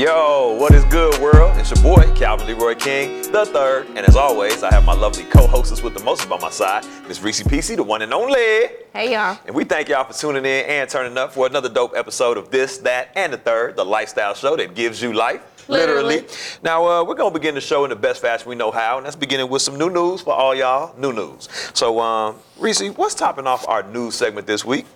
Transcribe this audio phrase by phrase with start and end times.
[0.00, 1.54] Yo, what is good, world?
[1.58, 3.86] It's your boy, Calvin Leroy King, the third.
[3.88, 6.86] And as always, I have my lovely co hostess with the most by my side,
[7.06, 8.70] Miss Rici Pieci, the one and only.
[8.94, 9.38] Hey, y'all.
[9.44, 12.50] And we thank y'all for tuning in and turning up for another dope episode of
[12.50, 15.68] This, That, and the Third, the lifestyle show that gives you life.
[15.68, 16.24] Literally.
[16.62, 18.96] Now, uh, we're going to begin the show in the best fashion we know how,
[18.96, 20.98] and that's beginning with some new news for all y'all.
[20.98, 21.46] New news.
[21.74, 24.86] So, um, Reese, what's topping off our news segment this week?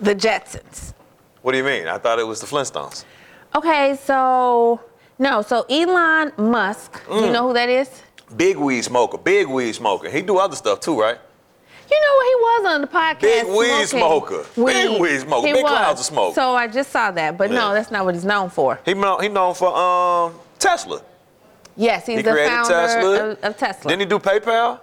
[0.00, 0.92] The Jetsons.
[1.40, 1.86] What do you mean?
[1.86, 3.06] I thought it was the Flintstones.
[3.54, 4.80] Okay, so
[5.18, 7.26] no, so Elon Musk, Mm.
[7.26, 7.88] you know who that is?
[8.36, 10.10] Big weed smoker, big weed smoker.
[10.10, 11.18] He do other stuff too, right?
[11.90, 12.26] You know what?
[12.28, 13.20] he was on the podcast.
[13.22, 14.46] Big weed smoking smoker.
[14.66, 15.46] Big weed smoker.
[15.46, 15.72] He Big was.
[15.72, 16.34] clouds of smoke.
[16.34, 17.56] So I just saw that, but Yeah.
[17.58, 18.78] no, that's not what he's known for.
[18.84, 21.00] He known, he known for um Tesla.
[21.76, 23.28] Yes, he's He the created founder Tesla.
[23.30, 23.88] Of, of Tesla.
[23.88, 24.80] Didn't he do PayPal?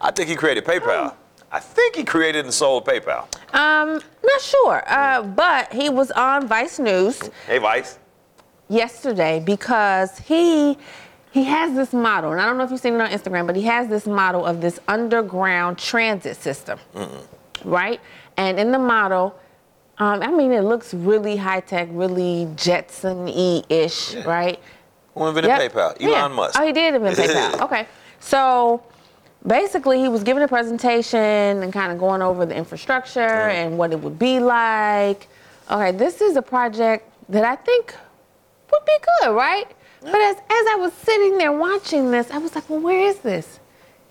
[0.00, 1.14] I think he created PayPal.
[1.52, 3.22] I think he created and sold PayPal.
[3.54, 7.98] um, not sure, uh, but he was on Vice News Hey, Vice.
[8.68, 10.78] yesterday because he
[11.32, 13.54] he has this model, and I don't know if you've seen it on Instagram, but
[13.54, 16.78] he has this model of this underground transit system,
[17.64, 18.00] right?
[18.36, 19.38] And in the model,
[19.98, 24.58] um, I mean, it looks really high tech, really Jetson-y ish, right?
[25.14, 25.72] Who invented Yep.
[25.72, 26.00] PayPal?
[26.00, 26.28] Elon Yeah.
[26.28, 26.58] Musk.
[26.60, 27.60] Oh, he did invent PayPal.
[27.62, 27.86] Okay.
[28.18, 28.82] So
[29.46, 31.18] basically, he was giving a presentation
[31.62, 35.28] and kind of going over the infrastructure and what it would be like.
[35.70, 37.94] Okay, this is a project that I think
[38.72, 39.66] would be good, right?
[40.02, 43.18] But as, as I was sitting there watching this, I was like, well, where is
[43.18, 43.60] this?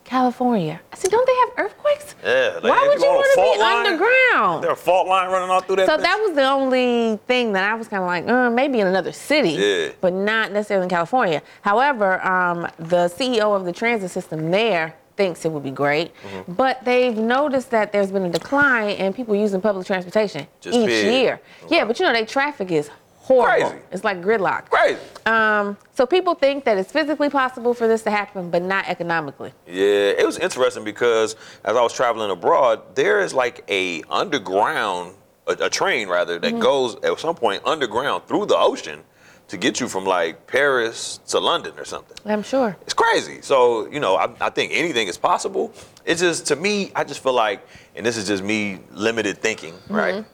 [0.05, 0.79] California.
[0.91, 2.15] I said, don't they have earthquakes?
[2.23, 2.53] Yeah.
[2.55, 4.63] like, Why if would you on a want to fault be line, underground?
[4.63, 5.85] There a fault line running all through that.
[5.87, 6.01] So bitch?
[6.01, 9.11] that was the only thing that I was kind of like, uh, maybe in another
[9.11, 9.89] city, Yeah.
[10.01, 11.43] but not necessarily in California.
[11.61, 16.53] However, um, the CEO of the transit system there thinks it would be great, Mm-hmm.
[16.53, 20.87] but they've noticed that there's been a decline in people using public transportation Just each
[20.87, 21.13] period.
[21.13, 21.41] year.
[21.69, 23.69] Yeah, but you know, their traffic is horrible.
[23.71, 23.83] Crazy.
[23.91, 24.69] It's like gridlock.
[24.69, 24.97] Crazy.
[25.25, 29.51] Um, so people think that it's physically possible for this to happen, but not economically.
[29.67, 31.35] Yeah, it was interesting because
[31.65, 35.15] as I was traveling abroad, there is like a underground,
[35.47, 36.61] a, a train rather, that Mm-hmm.
[36.71, 39.03] goes at some point underground through the ocean
[39.49, 42.17] to get you from like Paris to London or something.
[42.25, 42.77] I'm sure.
[42.81, 43.41] It's crazy.
[43.41, 45.73] So, you know, I, I think anything is possible.
[46.05, 49.73] It's just, to me, I just feel like, and this is just me limited thinking,
[49.89, 50.15] right?
[50.15, 50.29] Mm-hmm.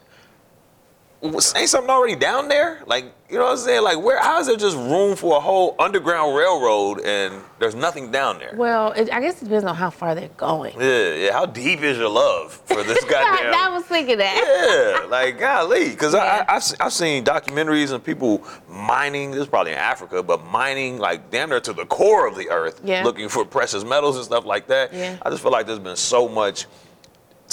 [1.22, 2.82] Ain't something already down there?
[2.86, 3.82] Like, you know what I'm saying?
[3.82, 8.10] Like, where, how is there just room for a whole underground railroad and there's nothing
[8.12, 8.52] down there?
[8.54, 10.78] Well, it, I guess it depends on how far they're going.
[10.78, 11.32] Yeah, yeah.
[11.32, 13.54] How deep is your love for this goddamn?
[13.54, 15.00] I was thinking that.
[15.00, 16.44] yeah, like golly, because Yeah.
[16.48, 19.30] I, I, I've, I've seen documentaries and people mining.
[19.30, 22.50] This is probably in Africa, but mining like damn near to the core of the
[22.50, 23.02] earth, Yeah.
[23.04, 24.92] looking for precious metals and stuff like that.
[24.92, 25.16] Yeah.
[25.22, 26.66] I just feel like there's been so much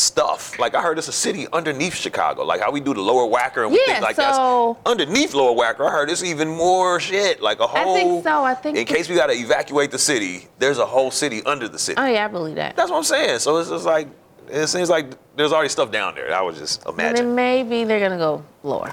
[0.03, 0.58] stuff.
[0.59, 3.64] Like I heard it's a city underneath Chicago, like how we do the Lower Wacker
[3.64, 5.88] and we Yeah, think like so- that's underneath Lower Wacker.
[5.88, 7.96] I heard it's even more shit, like a whole.
[7.96, 8.44] I think so.
[8.44, 11.68] I think in case we got to evacuate the city, there's a whole city under
[11.68, 11.97] the city.
[12.00, 12.75] Oh yeah, I believe that.
[12.75, 13.40] That's what I'm saying.
[13.40, 14.08] So it's just like
[14.50, 16.34] it seems like there's already stuff down there.
[16.35, 18.91] I was just And then maybe they're gonna go lower.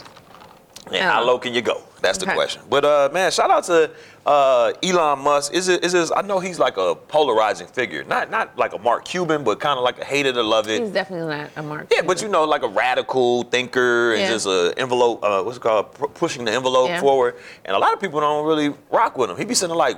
[0.87, 1.27] And how Oh.
[1.27, 1.82] low can you go?
[2.00, 2.34] That's the Okay.
[2.34, 2.62] question.
[2.68, 3.90] But uh, man, shout out to
[4.26, 5.52] uh, Elon Musk.
[5.54, 6.10] Is it is this?
[6.14, 8.04] I know he's like a polarizing figure.
[8.04, 10.68] Not not like a Mark Cuban, but kind of like a hate it or love
[10.68, 10.80] it.
[10.82, 11.88] He's definitely not a mark.
[11.92, 14.30] Yeah, but you know, like a radical thinker and Yeah.
[14.30, 15.22] just a envelope.
[15.22, 15.94] Uh, what's it called?
[15.98, 17.00] P- pushing the envelope Yeah.
[17.00, 17.36] forward.
[17.64, 19.36] And a lot of people don't really rock with him.
[19.36, 19.96] He be sending like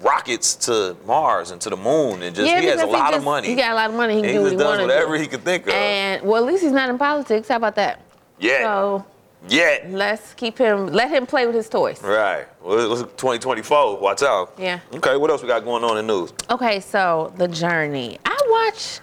[0.00, 3.22] rockets to Mars and to the moon, and just yeah, he has a lot of
[3.24, 3.48] money.
[3.48, 4.14] He got a lot of money.
[4.14, 5.22] He And can he do what just he does whatever do.
[5.22, 5.74] he can think of.
[5.74, 7.48] And well, at least he's not in politics.
[7.48, 8.00] How about that?
[8.38, 8.62] Yeah.
[8.64, 9.04] So
[9.48, 9.78] Yeah.
[9.88, 10.86] let's keep him.
[10.86, 12.02] Let him play with his toys.
[12.02, 12.46] Right.
[12.62, 13.98] Well, it's 2024.
[13.98, 14.54] Watch out.
[14.58, 14.80] Yeah.
[14.94, 15.16] Okay.
[15.16, 16.32] What else we got going on in the news?
[16.50, 18.18] Okay, so the journey.
[18.24, 19.00] I watched.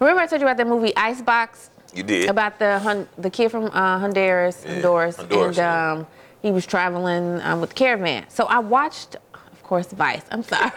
[0.00, 2.28] Remember I told you about that movie Icebox You did.
[2.28, 5.92] about the the kid from uh, Honduras, Yeah, Honduras, Honduras, and yeah.
[5.92, 6.06] um,
[6.42, 8.24] he was traveling um, with caravan.
[8.28, 10.22] So I watched, of course, Vice.
[10.30, 10.72] I'm sorry.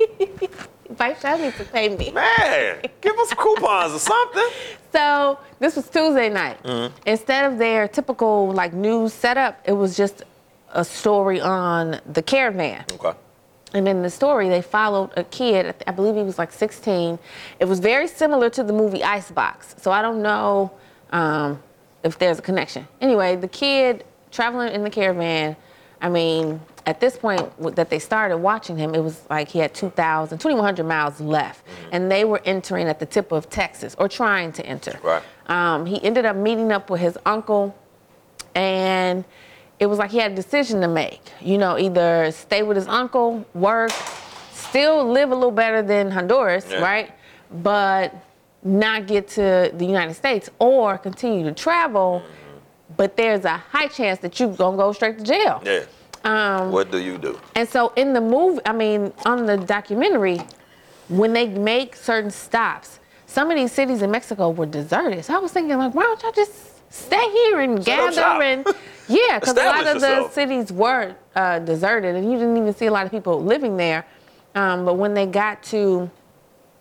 [0.96, 2.10] Vice, y'all need to pay me.
[2.10, 4.48] Man, give us coupons or something.
[4.92, 6.62] So this was Tuesday night.
[6.62, 6.96] Mm-hmm.
[7.04, 10.22] Instead of their typical like news setup, it was just
[10.72, 12.82] a story on the caravan.
[12.92, 13.12] Okay.
[13.74, 15.66] And in the story, they followed a kid.
[15.66, 17.18] I I believe he was like 16.
[17.60, 19.74] It was very similar to the movie Icebox.
[19.78, 20.70] So I don't know
[21.10, 21.62] um,
[22.02, 22.88] if there's a connection.
[23.02, 25.56] Anyway, the kid traveling in the caravan.
[26.00, 29.74] I mean, at this point that they started watching him, it was like he had
[29.74, 34.52] 2,000, 2,100 miles left, and they were entering at the tip of Texas or trying
[34.52, 34.98] to enter.
[35.02, 35.22] Right.
[35.46, 37.74] Um, he ended up meeting up with his uncle,
[38.54, 39.24] and
[39.78, 41.20] it was like he had a decision to make.
[41.40, 43.90] You know, either stay with his uncle, work,
[44.52, 46.80] still live a little better than Honduras, Yeah.
[46.82, 47.10] right?
[47.62, 48.14] But
[48.62, 52.22] not get to the United States or continue to travel,
[52.96, 55.62] but there's a high chance that you're gonna go straight to jail.
[55.64, 55.84] Yeah.
[56.24, 57.38] Um, what do you do?
[57.54, 60.40] And so in the movie, I mean, on the documentary,
[61.08, 65.24] when they make certain stops, some of these cities in Mexico were deserted.
[65.24, 68.66] So I was thinking, like, why don't y'all just stay here and Set gather and
[69.08, 72.86] yeah, because a lot of the cities were uh, deserted, and you didn't even see
[72.86, 74.06] a lot of people living there.
[74.54, 76.10] Um, but when they got to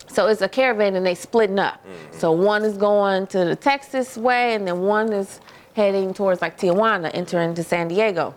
[0.07, 1.83] so it's a caravan and they splitting up.
[1.85, 2.19] Mm-hmm.
[2.19, 5.39] So one is going to the Texas way and then one is
[5.75, 8.33] heading towards like Tijuana, entering to San Diego.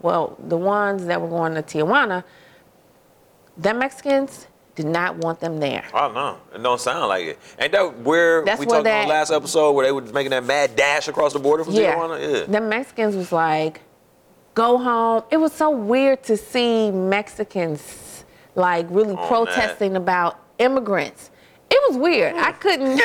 [0.00, 2.22] Well, the ones that were going to Tijuana,
[3.56, 5.84] the Mexicans did not want them there.
[5.94, 6.38] I don't know.
[6.54, 7.38] It don't sound like it.
[7.58, 10.30] Ain't that where That's we talked on that- the last episode where they were making
[10.30, 12.20] that mad dash across the border from Tijuana?
[12.40, 12.44] Yeah.
[12.46, 13.80] The Mexicans was like,
[14.54, 15.22] go home.
[15.30, 18.24] It was so weird to see Mexicans
[18.54, 21.30] like really On protesting about immigrants.
[21.76, 22.34] It was weird.
[22.36, 23.00] I couldn't.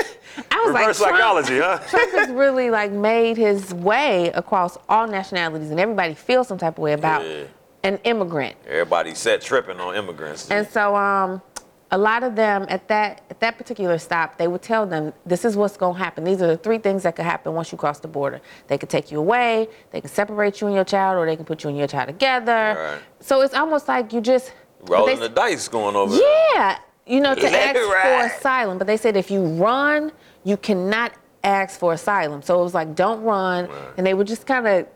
[0.49, 1.79] I was Reverse like, Trump- psychology, huh?
[1.89, 6.75] Trump has really like made his way across all nationalities, and everybody feels some type
[6.77, 7.43] of way about Yeah.
[7.83, 8.55] an immigrant.
[8.67, 10.49] Everybody set tripping on immigrants.
[10.49, 11.41] And so, um,
[11.93, 15.43] a lot of them at that at that particular stop, they would tell them, "This
[15.43, 16.23] is what's going to happen.
[16.23, 18.39] These are the three things that could happen once you cross the border.
[18.67, 21.43] They could take you away, they can separate you and your child, or they can
[21.43, 22.77] put you and your child together.
[22.79, 22.99] Right.
[23.19, 24.53] So it's almost like you just
[24.87, 26.77] Rolling they- the dice going over yeah,
[27.11, 28.01] you know, to ask ride.
[28.29, 28.77] for asylum.
[28.77, 30.11] But they said if you run,
[30.43, 31.13] you cannot
[31.43, 32.41] ask for asylum.
[32.41, 33.69] So it was like, don't run.
[33.97, 34.87] And they were just kind of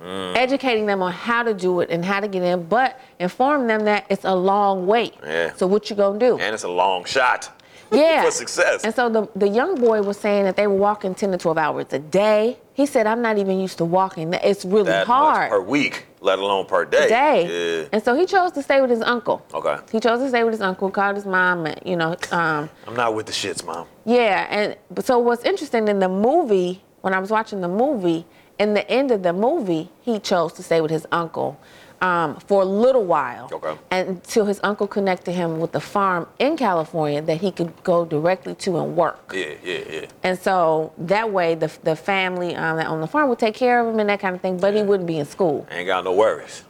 [0.00, 0.36] Mm.
[0.36, 3.84] educating them on how to do it and how to get in, but inform them
[3.86, 5.12] that it's a long wait.
[5.24, 5.52] Yeah.
[5.56, 6.38] So what you gonna do?
[6.38, 7.50] And it's a long shot.
[7.90, 8.22] Yeah.
[8.26, 8.84] for success.
[8.84, 11.58] And so the, the young boy was saying that they were walking 10 to 12
[11.58, 12.58] hours a day.
[12.74, 14.32] He said, I'm not even used to walking.
[14.34, 15.50] It's really That hard.
[15.50, 17.08] per week, let alone per day.
[17.08, 17.80] day.
[17.82, 17.88] Yeah.
[17.92, 19.44] And so he chose to stay with his uncle.
[19.52, 19.76] Okay.
[19.90, 22.94] He chose to stay with his uncle, called his mom, and, you know, um, I'm
[22.94, 23.86] not with the shits, mom.
[24.04, 24.46] yeah.
[24.50, 28.26] And but so what's interesting in the movie, when I was watching the movie,
[28.60, 31.58] in the end of the movie, he chose to stay with his uncle
[32.00, 33.48] um, for a little while.
[33.52, 33.76] Okay.
[33.90, 38.54] Until his uncle connected him with the farm in California that he could go directly
[38.56, 39.32] to and work.
[39.34, 40.06] Yeah, yeah, yeah.
[40.22, 43.80] And so that way, the, the family um, that on the farm would take care
[43.80, 45.66] of him and that kind of thing, but he wouldn't be in school.
[45.70, 46.64] Ain't got no worries.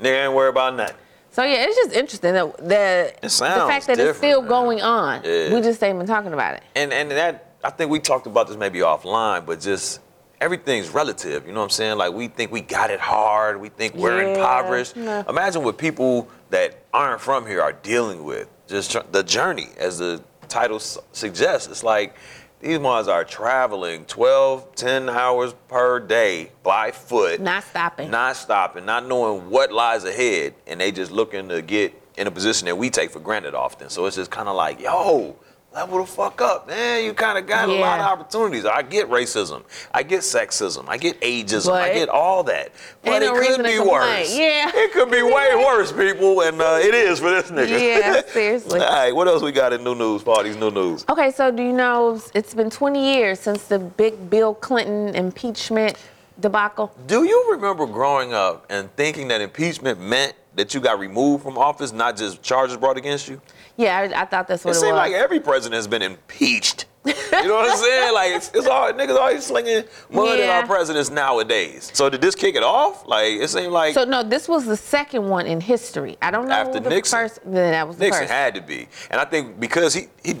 [0.00, 0.96] Nigga ain't worried about nothing.
[1.30, 4.48] So yeah, it's just interesting that the, the fact that it's still man.
[4.48, 5.22] going on.
[5.22, 5.54] Yeah.
[5.54, 6.62] We just ain't been talking about it.
[6.74, 10.00] And and that I think we talked about this maybe offline, but just
[10.40, 11.46] everything's relative.
[11.46, 11.98] You know what I'm saying?
[11.98, 13.60] Like we think we got it hard.
[13.60, 14.96] We think we're Yeah, impoverished.
[14.96, 15.24] no.
[15.28, 18.48] Imagine what people that aren't from here are dealing with.
[18.66, 21.68] Just tr- the journey, as the title s- suggests.
[21.68, 22.14] It's like
[22.60, 27.40] these ones are traveling 12, 10 hours per day by foot.
[27.40, 28.10] Not stopping.
[28.10, 32.30] Not stopping, not knowing what lies ahead, and they just looking to get in a
[32.30, 33.90] position that we take for granted often.
[33.90, 35.36] So it's just kind of like, yo,
[35.76, 37.04] level the fuck up, man.
[37.04, 38.64] You kind of got a lot of opportunities.
[38.64, 39.62] I get racism,
[39.92, 42.72] I get sexism, I get ageism, I get all that.
[43.04, 44.34] But it no could be worse.
[44.34, 44.70] Yeah.
[44.74, 47.78] it could be way worse, people, and uh, it is for this nigga.
[47.78, 48.80] Yeah, seriously.
[48.80, 50.24] all right, what else we got in new news?
[50.42, 51.04] These new news.
[51.10, 55.96] Okay, so do you know it's been 20 years since the big Bill Clinton impeachment
[56.40, 56.94] debacle?
[57.06, 61.58] Do you remember growing up and thinking that impeachment meant that you got removed from
[61.58, 63.40] office, not just charges brought against you?
[63.76, 64.98] Yeah, I, I thought that's what It it, seems was.
[64.98, 66.86] like every president has been impeached.
[67.04, 67.12] You
[67.46, 68.14] know what I'm saying?
[68.14, 71.90] Like it's, it's all niggas always slinging mud at our presidents nowadays.
[71.94, 73.06] So did this kick it off?
[73.06, 76.16] Like it seemed like so no, this was the second one in history.
[76.20, 77.18] I don't know After the Nixon.
[77.20, 77.38] first.
[77.44, 78.32] Then that was the Nixon first.
[78.32, 80.34] had to be, and I think because he he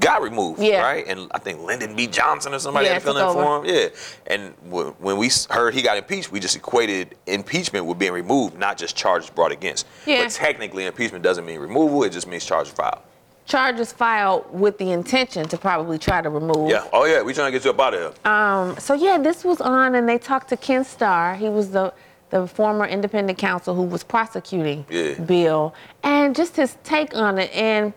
[0.00, 0.80] got removed, Yeah.
[0.82, 1.06] right?
[1.06, 2.06] And I think Lyndon B.
[2.06, 3.74] Johnson or somebody Yeah, had to fill in for him.
[3.74, 3.88] Yeah,
[4.26, 8.58] and w- when we heard he got impeached, we just equated impeachment with being removed,
[8.58, 9.86] not just charges brought against.
[10.06, 10.24] Yeah.
[10.24, 13.00] But technically, impeachment doesn't mean removal; it just means charges filed.
[13.44, 16.70] Charges filed with the intention to probably try to remove.
[16.70, 16.84] Yeah.
[16.92, 18.32] Oh yeah, we trying to get you up out of here.
[18.32, 21.34] Um, so yeah, this was on, and they talked to Ken Starr.
[21.34, 21.92] He was the
[22.30, 25.14] the former independent counsel who was prosecuting Yeah.
[25.14, 27.50] Bill, and just his take on it.
[27.52, 27.92] And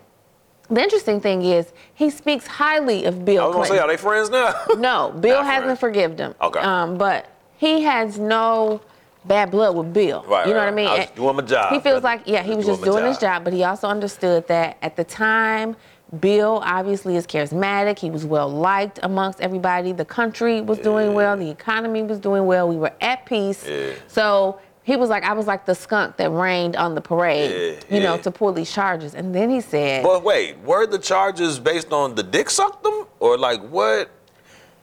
[0.70, 3.76] the interesting thing is, he speaks highly of Bill I was gonna Clinton.
[3.76, 4.54] say, are they friends now?
[4.78, 5.80] no, Bill Not hasn't friends.
[5.80, 6.34] forgiven him.
[6.40, 6.60] Okay.
[6.60, 8.80] Um, but he has no
[9.24, 10.24] bad blood with Bill.
[10.26, 10.86] Right, you know right, what I mean?
[10.88, 13.16] I was doing my job, He feels like, yeah, he was just my doing his
[13.18, 13.38] job.
[13.38, 15.76] job, but he also understood that at the time,
[16.20, 17.98] Bill obviously is charismatic.
[17.98, 19.90] He was well liked amongst everybody.
[19.90, 21.36] The country was doing well.
[21.36, 22.68] The economy was doing well.
[22.68, 23.66] We were at peace.
[23.66, 23.94] Yeah.
[24.06, 27.96] So he was like, I was like the skunk that rained on the parade, Yeah,
[27.96, 29.16] you know, to pull these charges.
[29.16, 33.06] And then he said, But wait, were the charges based on the dick sucked them,
[33.18, 34.08] or like what?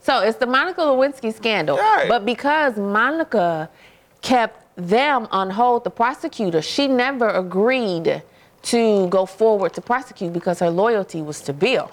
[0.01, 1.77] So it's the Monica Lewinsky scandal.
[1.77, 2.09] Right.
[2.09, 3.69] But because Monica
[4.21, 8.21] kept them on hold, the prosecutor, she never agreed
[8.63, 11.89] to go forward to prosecute because her loyalty was to Bill.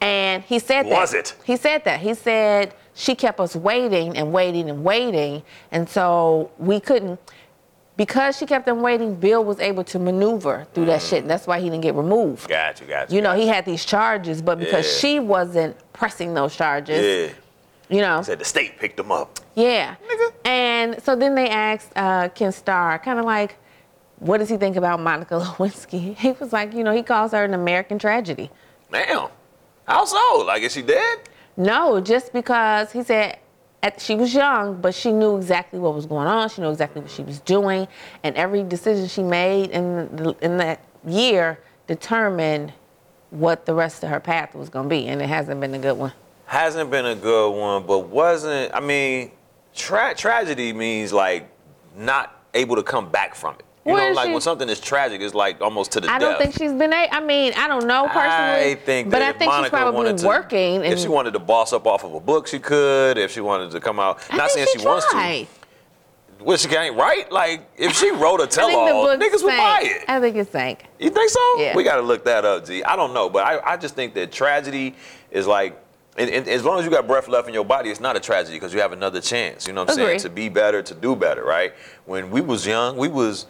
[0.00, 0.92] And he said that.
[0.92, 1.00] Mm.
[1.00, 1.36] Was it?
[1.44, 2.00] He said that.
[2.00, 5.42] He said she kept us waiting and waiting and waiting.
[5.70, 7.20] And so we couldn't.
[7.96, 11.22] Because she kept them waiting, Bill was able to maneuver through that shit.
[11.22, 12.48] And that's why he didn't get removed.
[12.48, 13.16] Got you, got you.
[13.16, 14.98] You know, got he had these charges, but because Yeah.
[15.00, 17.34] she wasn't pressing those charges, Yeah.
[17.96, 18.20] you know.
[18.22, 19.38] Said the state picked him up.
[19.54, 19.94] Yeah.
[20.08, 20.32] Nigga.
[20.44, 23.56] And so then they asked uh, Ken Starr, kind of like,
[24.18, 26.14] what does he think about Monica Lewinsky?
[26.16, 28.50] He was like, you know, he calls her an American tragedy.
[28.92, 29.28] Damn.
[29.86, 30.44] How so?
[30.46, 31.18] Like, is she dead?
[31.56, 33.38] No, just because he said
[33.82, 36.48] at, she was young, but she knew exactly what was going on.
[36.48, 37.86] She knew exactly what she was doing,
[38.22, 42.72] and every decision she made in the, in that year determined
[43.30, 45.78] what the rest of her path was going to be, and it hasn't been a
[45.78, 46.12] good one.
[46.46, 48.72] Hasn't been a good one, but wasn't.
[48.74, 49.32] I mean,
[49.74, 51.48] tra- tragedy means like
[51.96, 53.65] not able to come back from it.
[53.86, 56.16] You Where know, like she- when something is tragic, it's like almost to the death.
[56.16, 56.30] I death.
[56.30, 57.08] don't think she's been a.
[57.08, 60.26] I mean, I don't know personally, I think but I think Monica she's probably to,
[60.26, 60.76] working.
[60.82, 63.16] And if she wanted to boss up off of a book, she could.
[63.16, 65.46] If she wanted to come out, I not saying she, wants to.
[66.40, 67.30] Well, she can't write.
[67.30, 70.04] Like if she wrote a tell-all, book niggas would buy it.
[70.08, 70.84] I think it sank.
[70.98, 71.60] You think so?
[71.60, 71.76] Yeah.
[71.76, 72.82] We got to look that up, G.
[72.82, 74.96] I don't know, but I, I just think that tragedy
[75.30, 75.80] is like,
[76.18, 78.20] and, and as long as you got breath left in your body, it's not a
[78.20, 79.68] tragedy because you have another chance.
[79.68, 80.18] You know what I'm Agree.
[80.18, 80.20] saying?
[80.20, 81.72] To be better, to do better, right?
[82.04, 83.46] When we was young, we was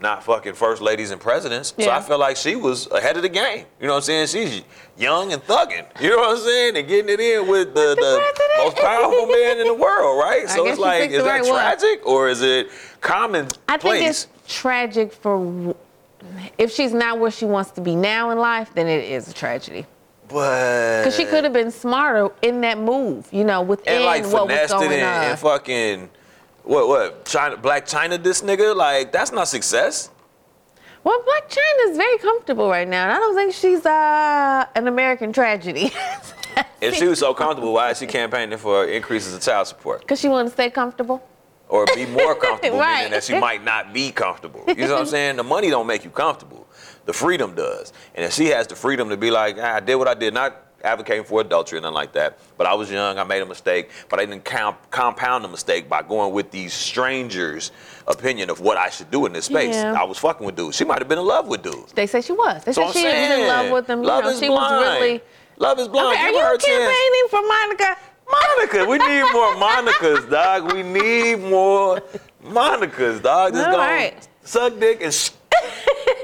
[0.00, 1.74] not fucking first ladies and presidents.
[1.78, 3.66] So I feel like she was ahead of the game.
[3.80, 4.26] You know what I'm saying?
[4.28, 4.62] She's
[4.96, 5.86] young and thugging.
[6.00, 6.76] You know what I'm saying?
[6.76, 8.22] And getting it in with the, the
[8.58, 10.44] most powerful man in the world, right?
[10.48, 11.52] I So it's like, is that right one.
[11.52, 12.68] tragic or is it
[13.00, 13.58] commonplace?
[13.68, 15.74] I think it's tragic for
[16.58, 19.32] if she's not where she wants to be now in life, then it is a
[19.32, 19.86] tragedy.
[20.28, 24.24] but Because she could have been smarter in that move, you know, within and like
[24.24, 25.24] what was finessed it going and, on.
[25.24, 26.10] and fucking
[26.64, 30.10] what what China Black China this nigga like that's not success.
[31.04, 34.86] well, Black China is very comfortable right now, and I don't think she's uh, an
[34.86, 35.92] American tragedy.
[36.80, 40.18] If she was so comfortable, why is she campaigning for increases of child support Because
[40.20, 41.22] she wants to stay comfortable.
[41.68, 42.96] or be more comfortable, Right.
[42.96, 44.64] meaning that she might not be comfortable?
[44.66, 45.36] You know what I'm saying?
[45.36, 46.66] The money don't make you comfortable.
[47.04, 47.92] The freedom does.
[48.14, 50.34] And if she has the freedom to be like, ah, I did what I did,
[50.34, 53.46] not advocating for adultery and nothing like that, but I was young, I made a
[53.46, 57.72] mistake, but I didn't comp- compound the mistake by going with these strangers'
[58.06, 59.74] opinion of what I should do in this space.
[59.74, 59.92] Yeah.
[60.00, 60.76] I was fucking with dudes.
[60.76, 61.92] She might have been in love with dudes.
[61.92, 62.64] They say she was.
[62.64, 64.00] They So said she was in love with them.
[64.02, 64.76] You Love know, is she blind.
[64.84, 65.20] was really.
[65.58, 66.14] Love is blind.
[66.18, 67.96] Okay, are you campaigning for Monica?
[68.30, 70.72] Monica, we need more Monicas, dog.
[70.72, 72.00] We need more
[72.44, 73.52] Monicas, dog.
[73.52, 74.28] Just All gonna right.
[74.44, 75.30] suck dick and sh-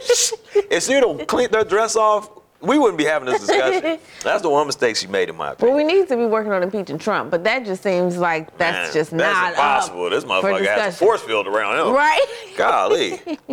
[0.03, 0.33] sh-
[0.81, 2.31] she don't clean their dress off,
[2.67, 3.99] we wouldn't be having this discussion.
[4.23, 5.77] That's the one mistake she made, in my opinion.
[5.77, 8.89] Well, we need to be working on impeaching Trump, but that just seems like that's
[8.89, 10.05] Man, just that's not impossible.
[10.07, 11.95] Up this motherfucker has a force field around him.
[11.95, 12.27] right?
[12.57, 13.21] Golly.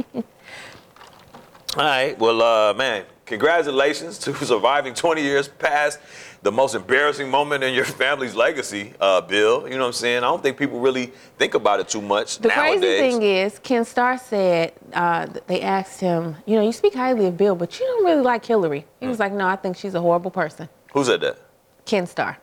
[1.75, 2.17] All right.
[2.19, 5.99] Well, uh, man, congratulations to surviving 20 years past
[6.43, 9.63] the most embarrassing moment in your family's legacy, uh, Bill.
[9.65, 10.17] You know what I'm saying?
[10.17, 11.07] I don't think people really
[11.37, 12.79] think about it too much The nowadays.
[12.81, 17.25] crazy thing is, Ken Starr said uh, they asked him, you know, you speak highly
[17.27, 18.85] of Bill, but you don't really like Hillary.
[18.99, 19.09] He Mm.
[19.09, 20.67] was like, no, I think she's a horrible person.
[20.93, 21.37] Who said that?
[21.85, 22.37] Ken Starr.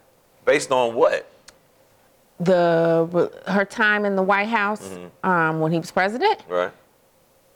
[0.46, 1.26] Based on what?
[2.38, 5.28] The her time in the White House Mm-hmm.
[5.30, 6.72] um, when he was president, Right.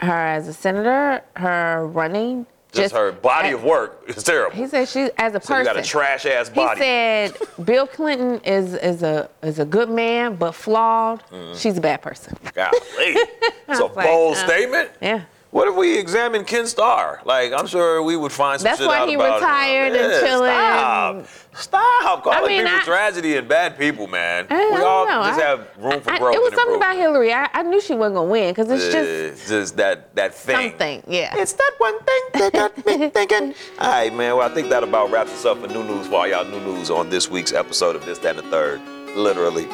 [0.00, 4.56] her as a senator, her running, Just, her body of work is terrible.
[4.56, 6.78] He said she as a so you got a trash ass body.
[6.78, 11.22] He said Bill Clinton is is a is a good man but flawed.
[11.30, 11.56] Mm-hmm.
[11.56, 12.36] She's a bad person.
[12.52, 12.70] Golly.
[13.66, 14.90] It's a like, bold uh, statement.
[15.00, 15.22] Yeah.
[15.54, 17.20] What if we examine Ken Starr?
[17.24, 19.44] Like, I'm sure we would find some That's shit why out he about him.
[19.44, 21.26] retired and Yeah, chilling.
[21.54, 21.60] Stop.
[21.62, 24.48] Stop calling mean, people I- tragedy and bad people, man.
[24.50, 25.22] I, I we all know.
[25.22, 26.34] just I- have room for I- growth.
[26.34, 26.96] It was something about.
[26.96, 27.32] Hillary.
[27.32, 30.70] I, I knew she wasn't gonna win because it's just just that that thing.
[30.70, 31.04] something.
[31.06, 31.32] Yeah.
[31.36, 33.54] It's that one thing that got me thinking.
[33.78, 34.36] All right, man.
[34.36, 36.58] Well, I think that about wraps us up for new news for all y'all new
[36.60, 38.80] news on this week's episode of This, That, and the Third.
[39.16, 39.68] Literally.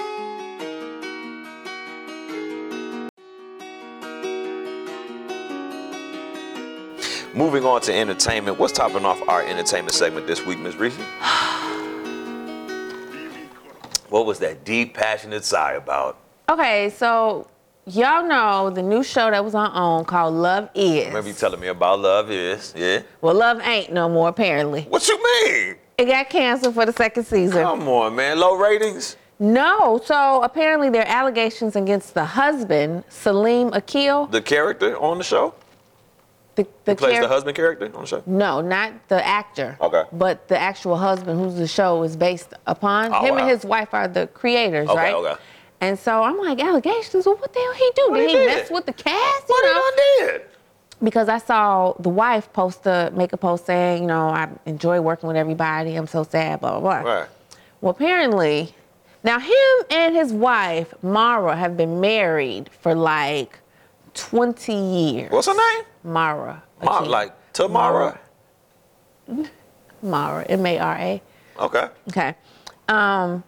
[7.34, 8.58] Moving on to entertainment.
[8.58, 10.76] What's topping off our entertainment segment this week, Ms.
[10.76, 10.98] Reese?
[14.08, 16.16] What was that deep, passionate sigh about?
[16.48, 17.46] Okay, so
[17.86, 21.06] y'all know the new show that was on OWN called Love Is.
[21.06, 23.02] Remember you telling me about love is, yeah?
[23.20, 24.82] well, Love ain't no more apparently.
[24.82, 25.76] What you mean?
[25.96, 27.62] It got canceled for the second season.
[27.62, 28.40] Come on, man.
[28.40, 29.16] Low ratings?
[29.38, 34.26] No, so apparently there are allegations against the husband, Salim Akil.
[34.26, 35.54] The character on the show?
[36.56, 38.22] The, the Who plays char- the husband character on the show?
[38.26, 39.78] No, not the actor.
[39.80, 40.02] Okay.
[40.12, 43.14] But the actual husband, who's the show is based upon.
[43.14, 43.40] Oh, Him wow.
[43.42, 45.14] and his wife are the creators, Okay, right?
[45.14, 45.40] okay.
[45.80, 47.24] And so I'm like, allegations?
[47.24, 48.10] Well, what the hell he do?
[48.10, 48.46] What did he did?
[48.46, 49.44] mess with the cast?
[49.48, 49.82] What you know?
[50.18, 50.42] he done did?
[51.02, 55.00] Because I saw the wife post a make a post saying, you know, I enjoy
[55.00, 55.94] working with everybody.
[55.94, 57.10] I'm so sad, blah blah blah.
[57.20, 57.28] Right.
[57.80, 58.74] Well, apparently,
[59.24, 63.59] now him and his wife Mara have been married for like
[64.14, 65.30] 20 years.
[65.30, 65.84] What's her name?
[66.04, 66.62] Mara.
[66.82, 68.18] Ma- like Tamara.
[70.02, 70.44] Mara.
[70.44, 71.22] M A R A.
[71.58, 71.88] Okay.
[72.08, 72.34] Okay.
[72.88, 73.44] Um,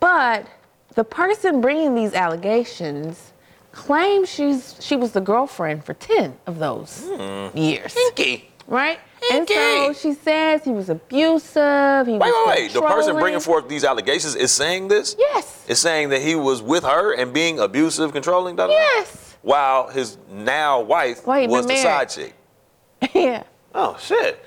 [0.00, 0.46] but
[0.94, 3.32] the person bringing these allegations
[3.72, 7.56] claims she's she was the girlfriend for 10 of those Hmm.
[7.56, 7.92] years.
[7.94, 8.50] Pinky.
[8.68, 8.98] Right?
[9.32, 12.06] And so she says he was abusive.
[12.06, 12.72] He Wait, was wait, wait.
[12.72, 15.14] The person bringing forth these allegations is saying this?
[15.18, 15.64] Yes.
[15.68, 18.72] Is saying that he was with her and being abusive, controlling, da, da?
[18.72, 19.25] Yes.
[19.46, 21.82] While his now wife was the married.
[21.82, 22.34] side chick.
[23.14, 23.44] yeah.
[23.72, 24.44] Oh, shit.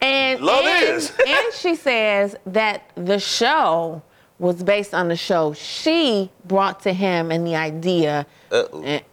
[0.00, 1.12] And Love and, is.
[1.28, 4.00] and she says that the show
[4.38, 8.24] was based on the show she brought to him and the idea.
[8.50, 8.82] Uh-oh.
[8.82, 9.04] And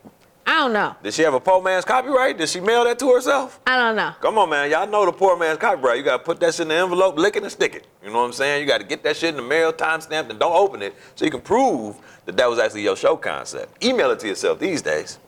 [0.50, 0.96] I don't know.
[1.04, 2.38] Did she have a poor man's copyright?
[2.38, 3.60] Did she mail that to herself?
[3.68, 4.14] I don't know.
[4.22, 4.72] Come on, man.
[4.72, 5.98] Y'all know the poor man's copyright.
[5.98, 7.86] You got to put that shit in the envelope, lick it, and stick it.
[8.02, 8.62] You know what I'm saying?
[8.62, 10.96] You got to get that shit in the mail, time stamped, and don't open it
[11.16, 13.84] so you can prove that that was actually your show concept.
[13.84, 15.20] Email it to yourself these days.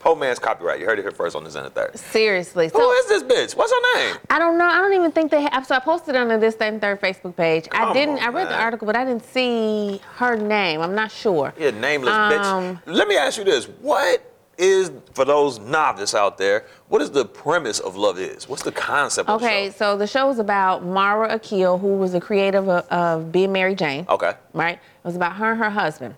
[0.00, 0.80] Poor man's copyright.
[0.80, 1.96] You heard it here first on the Zen and Third.
[1.96, 2.70] Seriously.
[2.72, 3.54] Who So is this bitch?
[3.54, 4.16] What's her name?
[4.30, 4.64] I don't know.
[4.64, 5.64] I don't even think they have.
[5.66, 7.68] So I posted on the this That, and third Facebook page.
[7.70, 8.14] I didn't.
[8.18, 10.80] on, I read the article, but I didn't see her name.
[10.80, 11.52] I'm not sure.
[11.58, 12.80] Yeah, nameless Um, bitch.
[12.86, 13.66] Let me ask you this.
[13.66, 14.26] What
[14.60, 18.48] is, for those novice out there, what is the premise of Love Is?
[18.48, 19.78] What's the concept of Okay, the show?
[19.78, 23.74] so the show is about Mara Akil, who was the creator of, of Being Mary
[23.74, 24.06] Jane.
[24.08, 24.32] Okay.
[24.52, 24.74] right?
[24.76, 26.14] It was about her and her husband.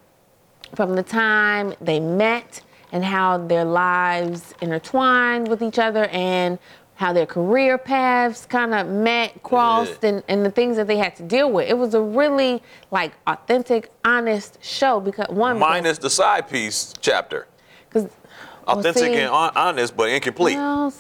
[0.75, 6.59] From the time they met and how their lives intertwined with each other and
[6.97, 10.11] how their career paths kind of met, crossed, Yeah.
[10.11, 11.69] and, and the things that they had to deal with.
[11.69, 17.47] It was a really like authentic, honest show because one Minus the side piece chapter.
[17.89, 18.09] because
[18.67, 20.57] Authentic and honest, but incomplete.
[20.57, 20.93] well,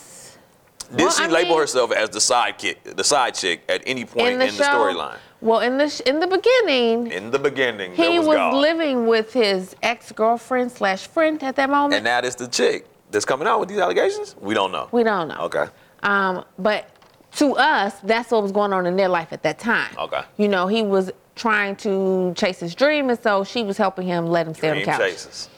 [0.90, 4.04] Did well, she I label mean- herself as the sidekick, the side chick at any
[4.04, 5.16] point in the, show, storyline?
[5.40, 9.75] Well, in the in the beginning, In the beginning, he was, was living with his
[9.83, 11.94] ex girlfriend slash friend at that moment.
[11.94, 14.37] and that is the chick that's coming out with these allegations.
[14.40, 14.88] We don't know.
[14.92, 15.38] we don't know.
[15.42, 15.66] Okay.
[16.03, 16.88] Um, but
[17.37, 19.90] to us, that's what was going on in their life at that time.
[19.98, 20.22] Okay.
[20.37, 24.27] You know, he was trying to chase his dream, and so she was helping him
[24.27, 25.01] let him stay on the couch.
[25.01, 25.48] chases.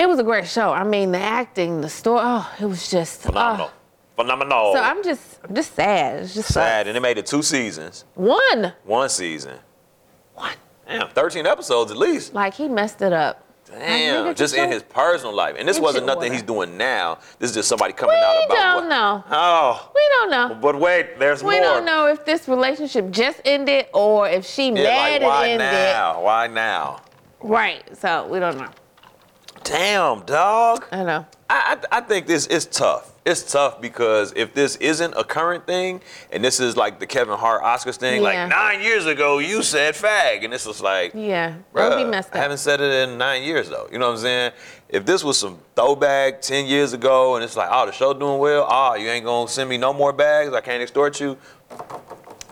[0.00, 0.72] It was a great show.
[0.72, 3.70] I mean, the acting, the story, oh, it was just uh, Phenomenal.
[3.70, 3.76] oh.
[4.22, 4.72] Phenomenal.
[4.74, 6.22] So I'm just, I'm just sad.
[6.22, 9.58] It's just sad, and they made it two seasons, One, one season.
[10.34, 10.54] one.
[10.88, 12.32] Damn, 13 episodes at least.
[12.34, 13.44] Like he messed it up.
[13.66, 15.54] Damn, just in his personal life.
[15.58, 16.32] And this wasn't nothing order.
[16.34, 17.18] he's doing now.
[17.38, 19.24] This is just somebody coming We out about don't what- know.
[19.30, 20.58] Oh, We don't know.
[20.60, 21.60] but wait, there's We more.
[21.60, 25.46] We don't know if this relationship just ended or if she Yeah, mad like, why
[25.46, 25.72] it ended.
[25.72, 26.22] now?
[26.22, 27.00] Why now?
[27.42, 27.84] Right.
[27.96, 28.68] So we don't know.
[29.70, 30.84] Damn, dog.
[30.90, 31.26] I know.
[31.48, 33.12] I, I, I think this is tough.
[33.24, 36.00] It's tough because if this isn't a current thing,
[36.32, 38.28] and this is like the Kevin Hart Oscars thing, Yeah.
[38.28, 41.54] like nine years ago you said fag, and this was like, Yeah.
[41.72, 43.86] Don't be bruh, messed I haven't said it in nine years though.
[43.92, 44.52] You know what I'm saying?
[44.88, 48.40] If this was some throwback ten years ago, and it's like, oh, the show doing
[48.40, 51.36] well, oh, you ain't gonna send me no more bags, I can't extort you.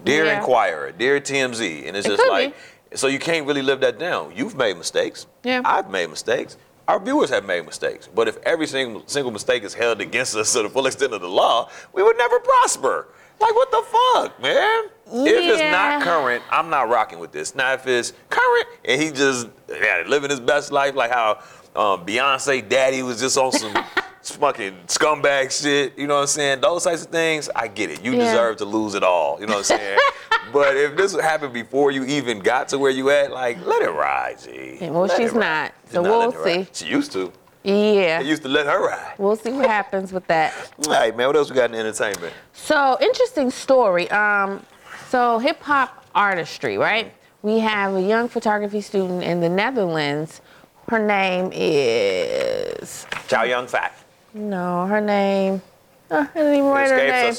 [0.04, 0.38] Dear Yeah.
[0.38, 2.54] Inquirer, dear TMZ, and it's It just could like,
[2.94, 4.32] so you can't really live that down.
[4.36, 5.26] You've made mistakes.
[5.42, 5.62] Yeah.
[5.64, 6.56] I've made mistakes.
[6.88, 8.08] Our viewers have made mistakes.
[8.12, 11.20] But if every single single mistake is held against us to the full extent of
[11.20, 13.08] the law, we would never prosper.
[13.40, 14.84] Like what the fuck, man?
[15.06, 17.54] If it's not current, I'm not rocking with this.
[17.54, 21.40] Now if it's current and he just yeah, living his best life, like how
[21.76, 23.72] um, Beyonce daddy was just on some
[24.36, 26.60] fucking scumbag shit, you know what I'm saying?
[26.60, 28.02] Those types of things, I get it.
[28.04, 28.24] You Yeah.
[28.30, 29.98] deserve to lose it all, you know what I'm saying?
[30.52, 33.90] but if this happened before you even got to where you at, like let it
[33.90, 34.78] ride, G.
[34.80, 36.76] Yeah, well, Let she's not, so not we'll letting it ride.
[36.76, 36.84] see.
[36.86, 37.32] She used to.
[37.64, 38.22] Yeah.
[38.22, 39.14] They used to let her ride.
[39.18, 40.54] We'll see what happens with that.
[40.86, 41.26] All right, man.
[41.26, 42.32] What else we got in entertainment?
[42.52, 44.10] So interesting story.
[44.10, 44.64] Um,
[45.10, 47.12] so hip hop artistry, right?
[47.42, 50.40] We have a young photography student in the Netherlands.
[50.88, 53.92] Her name is Chow Young Fat.
[54.34, 55.62] No, her name.
[56.10, 57.34] Uh, I didn't even write her name.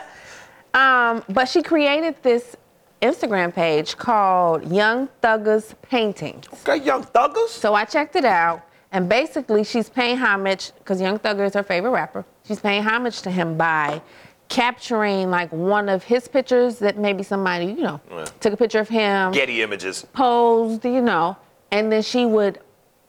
[0.74, 2.54] Um, but she created this
[3.00, 6.44] Instagram page called Young Thuggers Paintings.
[6.52, 7.48] Okay, Young Thuggers.
[7.48, 11.62] So I checked it out, and basically she's paying homage because Young Thugger is her
[11.62, 12.24] favorite rapper.
[12.46, 14.02] She's paying homage to him by
[14.48, 18.24] capturing like one of his pictures that maybe somebody you know Yeah.
[18.40, 20.06] took a picture of him, Getty Images.
[20.12, 21.36] posed, you know,
[21.70, 22.60] and then she would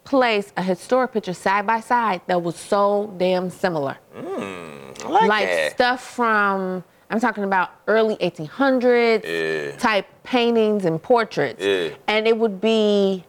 [0.10, 5.30] place a historic picture side by side that was so damn similar mm, I like,
[5.30, 9.76] like stuff from I'm talking about early 1800s Yeah.
[9.78, 11.64] type paintings and portraits.
[11.64, 11.90] Yeah.
[12.08, 13.24] And it would be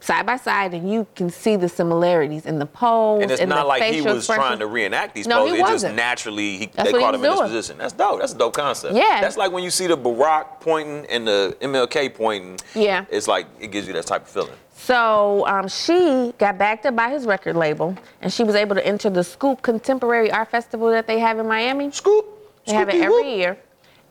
[0.00, 3.48] side by side, and you can see the similarities in the pose And it's in
[3.48, 5.54] not like he was trying to reenact these No, he poses.
[5.54, 5.96] It just wasn't.
[5.96, 7.78] naturally he, That's they caught him was in this position.
[7.78, 8.20] That's dope.
[8.20, 8.94] That's a dope concept.
[8.94, 9.22] Yeah.
[9.22, 12.58] That's like when you see the Barack pointing and the MLK pointing.
[12.74, 13.06] Yeah.
[13.10, 14.58] It's like it gives you that type of feeling.
[14.76, 18.86] So um, she got backed up by his record label, and she was able to
[18.86, 21.90] enter the Scoop Contemporary Art Festival that they have in Miami.
[21.90, 22.26] Scoop.
[22.66, 23.26] They have it every whoop.
[23.26, 23.58] year.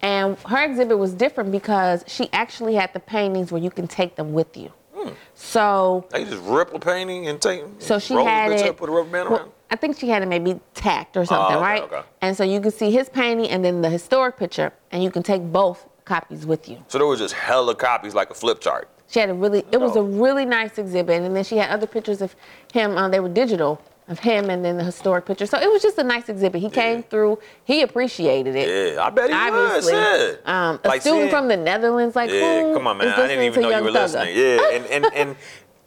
[0.01, 4.15] And her exhibit was different because she actually had the paintings where you can take
[4.15, 4.71] them with you.
[4.95, 5.09] Hmm.
[5.33, 7.63] So, They just rip a painting and take.
[7.79, 8.67] so she had it.
[8.67, 9.51] up, put a rubber band well, around.
[9.71, 11.83] I think she had it maybe tacked or something, Oh, okay, right?
[11.83, 12.01] okay.
[12.21, 15.23] And so you can see his painting and then the historic picture, and you can
[15.23, 16.83] take both copies with you.
[16.89, 18.89] So there was just hella copies, like a flip chart.
[19.09, 21.85] She had a really, it was a really nice exhibit, and then she had other
[21.87, 22.35] pictures of
[22.71, 22.97] him.
[22.97, 25.45] Uh, they were digital of him, and then the historic picture.
[25.45, 26.61] So it was just a nice exhibit.
[26.61, 27.39] He came through.
[27.63, 28.95] He appreciated it.
[28.95, 30.37] Yeah, I bet he Obviously, was.
[30.45, 30.69] Yeah.
[30.69, 33.07] um, a Like student seeing- from the Netherlands, like Yeah, who come on, man.
[33.09, 33.93] I didn't even know you were Thugger?
[33.93, 34.35] listening.
[34.37, 35.35] Yeah, and and and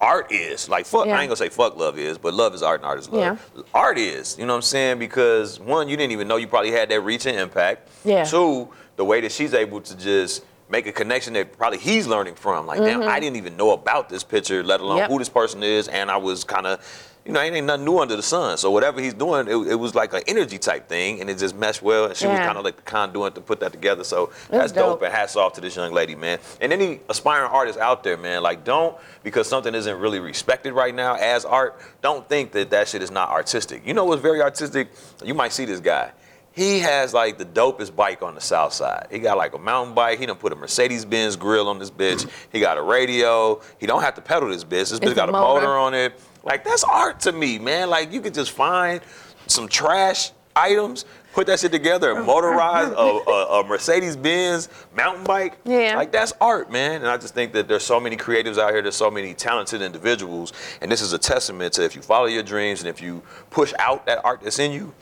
[0.01, 1.07] art is like fuck.
[1.07, 1.17] Yeah.
[1.19, 3.39] I ain't gonna say fuck love is, but love is art and art is love.
[3.55, 3.63] Yeah.
[3.75, 4.99] Art is, you know what I'm saying?
[4.99, 7.89] Because one, you didn't even know you probably had that reach and impact.
[8.05, 8.25] Yeah.
[8.25, 12.35] Two, the way that she's able to just make a connection that probably he's learning
[12.35, 12.67] from.
[12.67, 15.01] Like, damn, I didn't even know about this picture, let alone Mm-hmm.
[15.03, 15.11] Yep.
[15.11, 17.13] who this person is, and I was kind of.
[17.27, 18.57] You know, ain't nothing new under the sun.
[18.57, 21.57] So whatever he's doing, it, it was like an energy type thing, and it just
[21.57, 22.05] meshed well.
[22.05, 24.05] And she was kind of like the conduit to put that together.
[24.05, 25.01] So that's dope.
[25.01, 25.03] dope.
[25.03, 26.39] And hats off to this young lady, man.
[26.61, 30.95] And any aspiring artists out there, man, like don't because something isn't really respected right
[30.95, 31.81] now as art.
[32.01, 33.85] Don't think that that shit is not artistic.
[33.85, 34.91] You know what's very artistic?
[35.25, 36.13] You might see this guy.
[36.57, 39.09] He has like the dopest bike on the south side.
[39.11, 40.19] He got like a mountain bike.
[40.19, 42.27] He done put a Mercedes Benz grill on this bitch.
[42.51, 43.61] He got a radio.
[43.79, 44.89] He don't have to pedal this bitch.
[44.91, 45.61] This bitch It's got a a motor.
[45.67, 45.77] motor.
[45.77, 46.19] on it.
[46.43, 47.91] Like that's art to me, man.
[47.91, 49.03] Like you could just find
[49.47, 52.95] some trash items, put that shit together, and motorize a,
[53.31, 55.59] a, a Mercedes Benz mountain bike.
[55.67, 55.97] Yeah.
[55.97, 57.03] Like that's art, man.
[57.03, 59.83] And I just think that there's so many creatives out here, there's so many talented
[59.83, 63.23] individuals, and this is a testament to if you follow your dreams and if you
[63.51, 64.95] push out that art that's in you,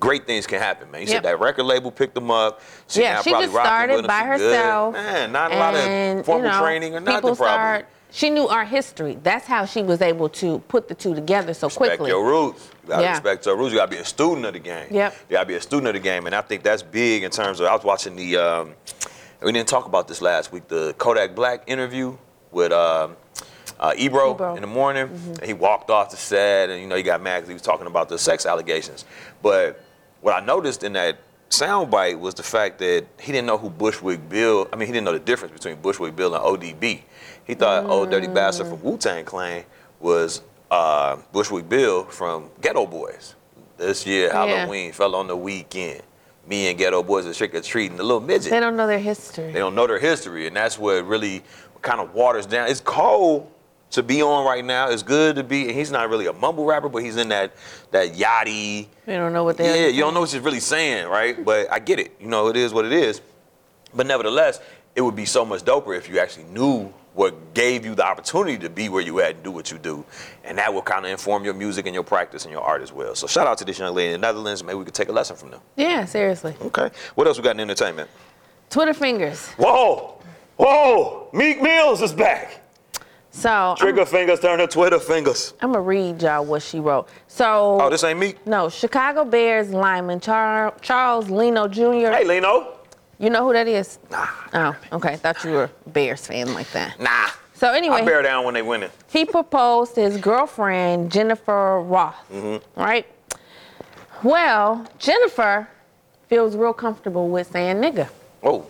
[0.00, 1.02] great things can happen, man.
[1.02, 1.16] You Yep.
[1.16, 2.60] said that record label picked them up.
[2.88, 4.54] She Yeah, she probably just started by She good.
[4.56, 4.94] herself.
[4.94, 7.34] Man, not a lot and, of formal you know, training or nothing, probably.
[7.36, 7.86] start.
[8.10, 9.18] She knew our history.
[9.22, 12.10] That's how she was able to put the two together so respect quickly.
[12.10, 12.68] your roots.
[12.84, 13.10] You gotta Yeah.
[13.10, 13.72] respect your roots.
[13.72, 14.86] You gotta be a student of the game.
[14.90, 15.14] Yep.
[15.28, 17.60] You gotta be a student of the game, and I think that's big in terms
[17.60, 17.66] of.
[17.66, 18.36] I was watching the.
[18.36, 18.74] Um,
[19.42, 20.68] we didn't talk about this last week.
[20.68, 22.16] The Kodak Black interview
[22.52, 23.16] with um,
[23.78, 24.54] uh, Ebro, Ebro.
[24.54, 25.10] in the morning.
[25.38, 27.62] And he walked off the set, and you know he got mad because he was
[27.62, 29.04] talking about the sex allegations.
[29.42, 29.82] But
[30.26, 34.28] what I noticed in that soundbite was the fact that he didn't know who Bushwick
[34.28, 34.68] Bill.
[34.72, 37.02] I mean, he didn't know the difference between Bushwick Bill and ODB.
[37.46, 39.62] He thought Old Dirty Bastard from Wu Tang Clan
[40.00, 43.36] was uh, Bushwick Bill from Geto Boys.
[43.76, 44.46] This year, Yeah.
[44.46, 46.02] Halloween fell on the weekend.
[46.44, 48.50] Me and Geto Boys are trick or treating, the little midget.
[48.50, 49.52] They don't know their history.
[49.52, 51.44] They don't know their history, and that's what really
[51.82, 52.68] kind of waters down.
[52.68, 53.48] It's cold
[53.90, 54.88] to be on right now.
[54.88, 57.52] It's good to be, and he's not really a mumble rapper, but he's in that
[57.90, 58.88] that yachty.
[59.06, 59.74] You don't know what they're.
[59.74, 61.42] Yeah, you don't know what she's really saying, right?
[61.44, 62.16] But I get it.
[62.20, 63.20] You know, it is what it is.
[63.94, 64.60] But nevertheless,
[64.94, 68.58] it would be so much doper if you actually knew what gave you the opportunity
[68.58, 70.04] to be where you at and do what you do.
[70.44, 72.92] And that will kind of inform your music and your practice and your art as
[72.92, 73.14] well.
[73.14, 74.62] So shout out to this young lady in the Netherlands.
[74.62, 75.60] Maybe we could take a lesson from them.
[75.76, 76.54] Yeah, seriously.
[76.60, 76.90] Okay.
[77.14, 78.10] What else we got in entertainment?
[78.68, 79.48] Twitter fingers.
[79.52, 80.20] Whoa!
[80.58, 81.30] Whoa!
[81.32, 82.60] Meek Mills is back.
[83.36, 85.52] So I'm, Trigger fingers turn to Twitter fingers.
[85.60, 87.06] I'm gonna read y'all what she wrote.
[87.28, 88.34] So Oh, this ain't me.
[88.46, 92.10] no, Chicago Bears lineman Char- Charles Leno Jr.
[92.12, 92.72] Hey, Leno.
[93.18, 93.98] You know who that is?
[94.10, 94.26] Nah.
[94.54, 95.16] Oh, okay.
[95.16, 96.98] Thought you were a Bears fan like that.
[96.98, 97.28] Nah.
[97.54, 98.90] So anyway, I bear down when they winning.
[99.08, 102.80] he proposed to his girlfriend Jennifer Roth, Mm-hmm.
[102.80, 103.06] right?
[104.22, 105.68] Well, Jennifer
[106.28, 108.08] feels real comfortable with saying nigga
[108.42, 108.66] Oh,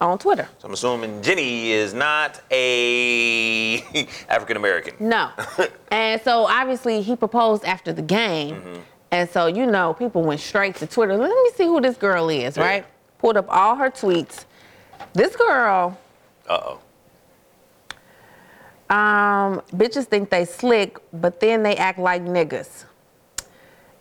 [0.00, 0.48] on Twitter.
[0.58, 3.80] so I'm assuming Jenny is not a
[4.28, 4.94] African American.
[5.00, 5.30] No.
[5.90, 8.56] and so obviously he proposed after the game.
[8.56, 8.80] Mm-hmm.
[9.12, 11.16] And so, you know, people went straight to Twitter.
[11.16, 12.62] Let me see who this girl is, Yeah.
[12.64, 12.86] right?
[13.18, 14.44] Pulled up all her tweets.
[15.14, 15.96] This girl,
[16.48, 16.60] Uh
[18.90, 18.94] oh.
[18.94, 22.84] um, bitches think they slick, but then they act like niggas.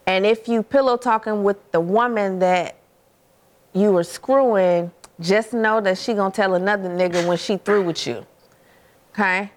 [0.07, 2.75] And if you pillow talking with the woman that
[3.73, 8.05] you were screwing, just know that she gonna tell another nigga when she through with
[8.05, 8.25] you.
[9.11, 9.51] Okay?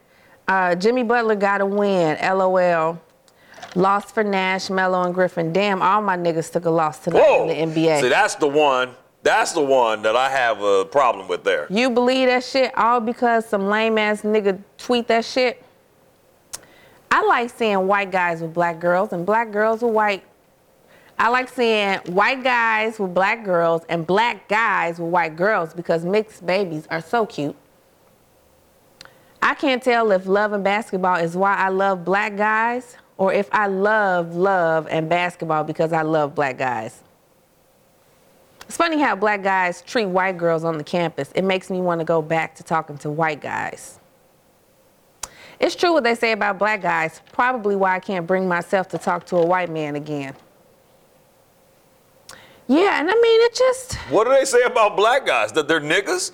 [0.47, 2.17] Uh, Jimmy Butler got a win.
[2.21, 3.01] LOL.
[3.75, 5.53] Lost for Nash, Melo, and Griffin.
[5.53, 7.49] Damn, all my niggas took a loss tonight Whoa.
[7.49, 8.01] in the NBA.
[8.01, 8.95] See, that's the one.
[9.23, 11.67] That's the one that I have a problem with there.
[11.69, 15.63] You believe that shit all because some lame ass nigga tweet that shit?
[17.11, 20.25] I like seeing white guys with black girls and black girls with white.
[21.21, 26.05] I like seeing white guys with black girls and black guys with white girls because
[26.05, 27.57] mixed babies are so cute.
[29.43, 33.49] I can't tell if love and basketball is why I love black guys or if
[33.51, 37.03] I love love and basketball because I love black guys.
[38.69, 41.33] It's funny how black guys treat white girls on the campus.
[41.35, 43.99] It makes me want to go back to talking to white guys.
[45.59, 48.99] It's true what they say about black guys, probably why I can't bring myself to
[48.99, 50.35] talk to a white man again.
[52.69, 53.95] Yeah, and I mean, it just.
[54.11, 55.53] What do they say about black guys?
[55.53, 56.33] That they're niggas?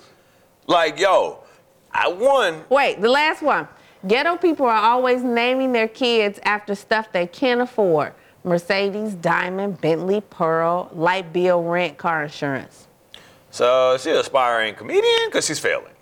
[0.67, 1.43] Like, yo,
[1.91, 2.63] I won.
[2.69, 3.67] Wait, the last one.
[4.07, 10.21] Ghetto people are always naming their kids after stuff they can't afford Mercedes, Diamond, Bentley,
[10.21, 12.87] Pearl, light bill, rent, car insurance.
[13.49, 15.93] So she's an aspiring comedian because she's failing.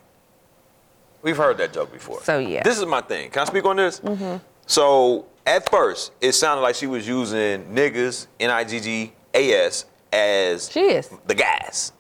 [1.22, 2.22] We've heard that joke before.
[2.24, 2.64] So, yeah.
[2.64, 3.30] This is my thing.
[3.30, 4.02] Can I speak on this?
[4.02, 4.38] Mm-hmm.
[4.66, 9.54] So at first, it sounded like she was using niggas, N I G G A
[9.66, 11.10] S, as She is.
[11.28, 11.92] the guys,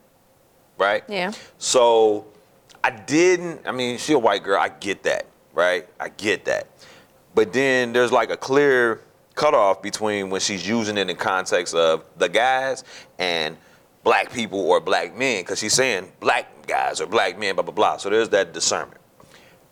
[0.78, 1.04] right?
[1.10, 1.32] Yeah.
[1.58, 2.26] So
[2.84, 3.62] I didn't.
[3.65, 4.60] I mean, she a white girl.
[4.60, 5.88] I get that, right?
[5.99, 6.67] I get that.
[7.36, 9.02] But then there's like a clear
[9.36, 12.84] cutoff between when she's using it in context of the guys
[13.17, 13.58] and
[14.04, 17.73] black people or black men, because she's saying black guys or black men, blah blah
[17.73, 17.97] blah.
[17.97, 19.02] So there's that discernment.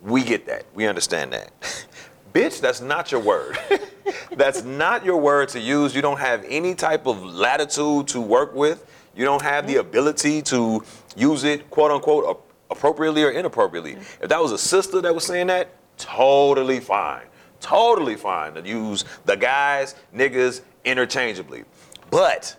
[0.02, 0.66] We get that.
[0.74, 1.52] We understand that.
[2.34, 3.58] Bitch, that's not your word.
[4.36, 5.94] that's not your word to use.
[5.96, 8.86] You don't have any type of latitude to work with.
[9.16, 10.84] You don't have the ability to
[11.16, 13.94] use it, quote unquote, appropriately or inappropriately.
[14.22, 17.26] If that was a sister that was saying that, totally fine.
[17.60, 21.66] Totally fine to use the guys, niggas interchangeably.
[22.10, 22.56] But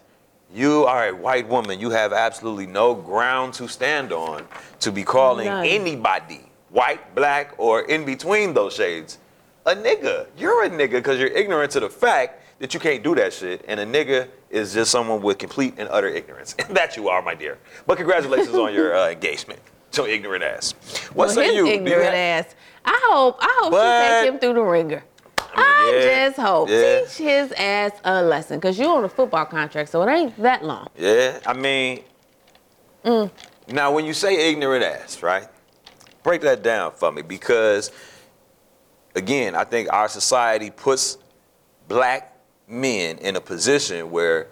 [0.54, 1.80] you are a white woman.
[1.80, 4.46] You have absolutely no ground to stand on
[4.80, 5.66] to be calling None.
[5.66, 9.18] anybody, white, black, or in between those shades,
[9.66, 10.26] a nigga.
[10.36, 13.64] You're a nigga because you're ignorant to the fact that you can't do that shit.
[13.68, 16.54] And a nigga is just someone with complete and utter ignorance.
[16.66, 17.58] And that you are, my dear.
[17.86, 19.60] But congratulations on your uh, engagement.
[19.90, 20.72] So ignorant ass.
[21.12, 21.66] What's well, his you?
[21.66, 22.54] You ignorant have- ass.
[22.84, 25.04] I hope, I hope But- she take him through the ringer.
[25.54, 26.68] I yeah, just hope.
[26.70, 27.00] yeah.
[27.00, 28.58] Teach his ass a lesson.
[28.58, 30.88] Because you're on a football contract, so it ain't that long.
[30.96, 32.02] Yeah, I mean,
[33.04, 35.46] now when you say ignorant ass, right?
[36.22, 37.90] Break that down for me because,
[39.14, 41.18] again, I think our society puts
[41.88, 42.36] black
[42.68, 44.48] men in a position where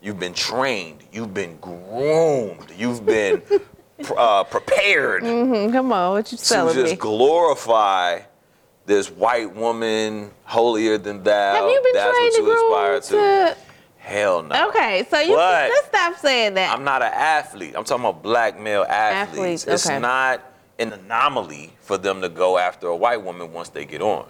[0.00, 3.42] you've been trained, you've been groomed, you've been
[4.16, 8.20] uh, prepared Mm, come on, what you to telling just glorify
[8.86, 11.54] this white woman holier than thou.
[11.54, 13.56] Have you been That's trained what to you aspire groom to?
[13.98, 14.68] Hell no.
[14.70, 16.72] Okay, so you But- let's stop saying that.
[16.72, 17.74] I'm not an athlete.
[17.76, 19.64] I'm talking about black male athletes.
[19.64, 19.98] Athletes, It's okay.
[20.00, 20.42] not
[20.80, 24.26] an anomaly for them to go after a white woman once they get on.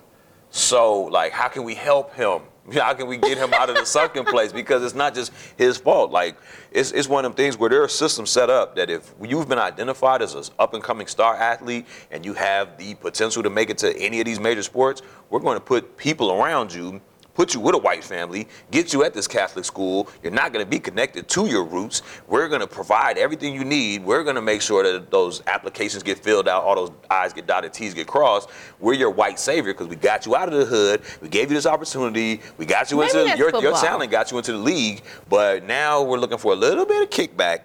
[0.50, 2.42] So, like, how can we help him?
[2.72, 4.52] How can we get him out of the sucking place?
[4.52, 6.12] Because it's not just his fault.
[6.12, 6.36] Like,
[6.70, 9.48] it's, it's one of them things where there are systems set up that if you've
[9.48, 13.50] been identified as an up and coming star athlete and you have the potential to
[13.50, 17.00] make it to any of these major sports, we're going to put people around you
[17.34, 20.08] put you with a white family, get you at this Catholic school.
[20.22, 22.02] You're not going to be connected to your roots.
[22.26, 24.04] We're going to provide everything you need.
[24.04, 27.46] We're going to make sure that those applications get filled out, all those I's get
[27.46, 28.50] dotted, T's get crossed.
[28.78, 31.02] We're your white savior because we got you out of the hood.
[31.20, 32.40] We gave you this opportunity.
[32.58, 35.02] We got you Maybe into your, your talent, got you into the league.
[35.28, 37.60] But now we're looking for a little bit of kickback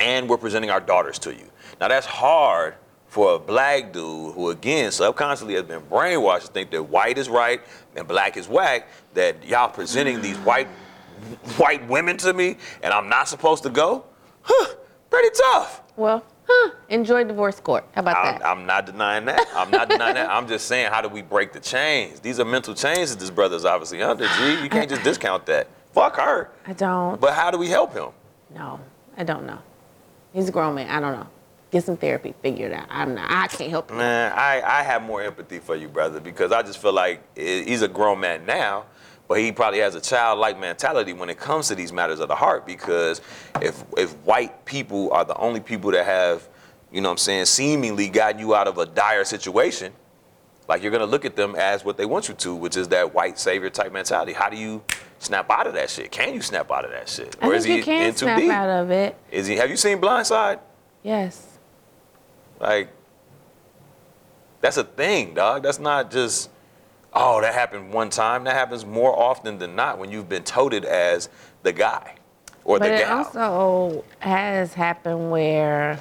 [0.00, 1.48] and we're presenting our daughters to you.
[1.80, 2.74] Now that's hard
[3.12, 7.28] for a black dude who, again, subconsciously has been brainwashed to think that white is
[7.28, 7.60] right
[7.94, 8.88] and black is whack.
[9.12, 10.66] That y'all presenting these white
[11.58, 14.06] white women to me and I'm not supposed to go.
[14.40, 14.76] Huh,
[15.10, 15.82] pretty tough.
[15.94, 17.84] well, huh, enjoy divorce court.
[17.92, 18.46] How about I'm, that?
[18.46, 19.46] I'm not denying that.
[19.54, 20.30] I'm not denying that.
[20.30, 22.18] I'm just saying, how do we break the chains?
[22.18, 24.26] These are mental chains that this brother's obviously under.
[24.26, 25.68] G, you can't just discount that.
[25.92, 26.50] Fuck her.
[26.66, 27.20] I don't.
[27.20, 28.08] But how do we help him?
[28.54, 28.80] No,
[29.18, 29.58] I don't know.
[30.32, 30.88] He's a grown man.
[30.88, 31.26] I don't know.
[31.72, 32.34] Get some therapy.
[32.42, 32.86] figured out.
[32.90, 33.30] I'm not.
[33.30, 33.96] I can't help you.
[33.96, 37.80] Man, I, I have more empathy for you, brother, because I just feel like he's
[37.80, 38.84] a grown man now,
[39.26, 42.34] but he probably has a childlike mentality when it comes to these matters of the
[42.34, 42.66] heart.
[42.66, 43.22] Because
[43.62, 46.46] if if white people are the only people that have,
[46.92, 49.94] you know what I'm saying, seemingly gotten you out of a dire situation,
[50.68, 53.14] like you're gonna look at them as what they want you to, which is that
[53.14, 54.34] white savior type mentality.
[54.34, 54.82] How do you
[55.20, 56.10] snap out of that shit?
[56.10, 57.34] Can you snap out of that shit?
[57.40, 58.50] I think you can in too snap deep?
[58.50, 59.16] out of it.
[59.30, 60.60] Is he have you seen Blindside?
[61.02, 61.51] Yes.
[62.62, 62.88] Like,
[64.60, 65.64] that's a thing, dog.
[65.64, 66.48] That's not just,
[67.12, 68.44] oh, that happened one time.
[68.44, 71.28] That happens more often than not when you've been toted as
[71.64, 72.14] the guy
[72.64, 75.98] or But the it also has happened where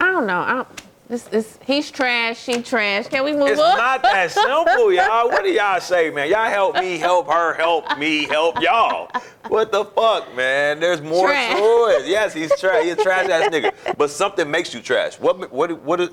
[0.00, 0.40] I don't know.
[0.40, 2.42] I don't, this this he's trash.
[2.42, 3.06] She trash.
[3.08, 3.70] Can we move it's on?
[3.70, 5.28] It's not that simple, y'all.
[5.28, 6.28] What do y'all say, man?
[6.28, 9.08] Y'all help me, help her, help me, help y'all.
[9.48, 10.80] What the fuck, man?
[10.80, 11.52] There's more Trash.
[11.56, 11.62] to
[12.00, 12.06] it.
[12.08, 12.84] Yes, he's trash.
[12.84, 13.96] He's a trash ass nigga.
[13.96, 15.18] But something makes you trash.
[15.20, 15.52] What?
[15.52, 15.82] What?
[15.82, 16.00] What?
[16.00, 16.10] is-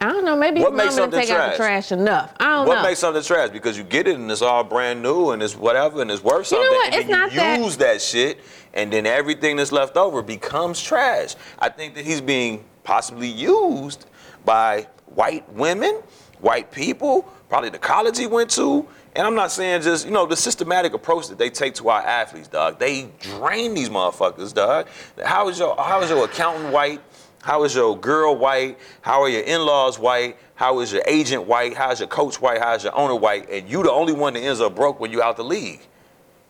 [0.00, 0.36] I don't know.
[0.36, 1.88] Maybe What his makes mom didn't something take out the trash?
[1.88, 2.34] trash enough.
[2.38, 2.80] I don't What know.
[2.82, 3.48] What makes something trash?
[3.50, 6.48] Because you get it and it's all brand new and it's whatever and it's worth
[6.48, 6.62] something.
[6.62, 6.86] You know what?
[6.86, 8.40] And It's then not you that- use that shit
[8.74, 11.36] and then everything that's left over becomes trash.
[11.58, 14.06] I think that he's being possibly used
[14.44, 16.02] by white women,
[16.40, 18.86] white people, probably the college he went to.
[19.16, 22.02] And I'm not saying just, you know, the systematic approach that they take to our
[22.02, 22.78] athletes, dog.
[22.78, 24.88] They drain these motherfuckers, dog.
[25.24, 27.00] How is your how is your accountant white?
[27.42, 28.78] How is your girl white?
[29.02, 30.38] How are your in-laws white?
[30.54, 31.76] How is your agent white?
[31.76, 32.58] How is your coach white?
[32.58, 33.48] How is your owner white?
[33.50, 35.80] And you the only one that ends up broke when you out the league.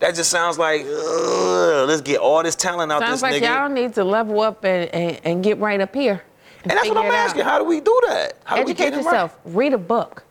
[0.00, 3.46] That just sounds like, ugh, let's get all this talent out Sounds this like nigga.
[3.54, 6.22] y'all need to level up and, and, and get right up here.
[6.62, 7.14] and that's what I'm it out.
[7.14, 7.44] asking.
[7.44, 8.34] How do we do that?
[8.44, 9.04] How do we Educate get it right?
[9.04, 9.38] yourself.
[9.44, 10.24] Read a book.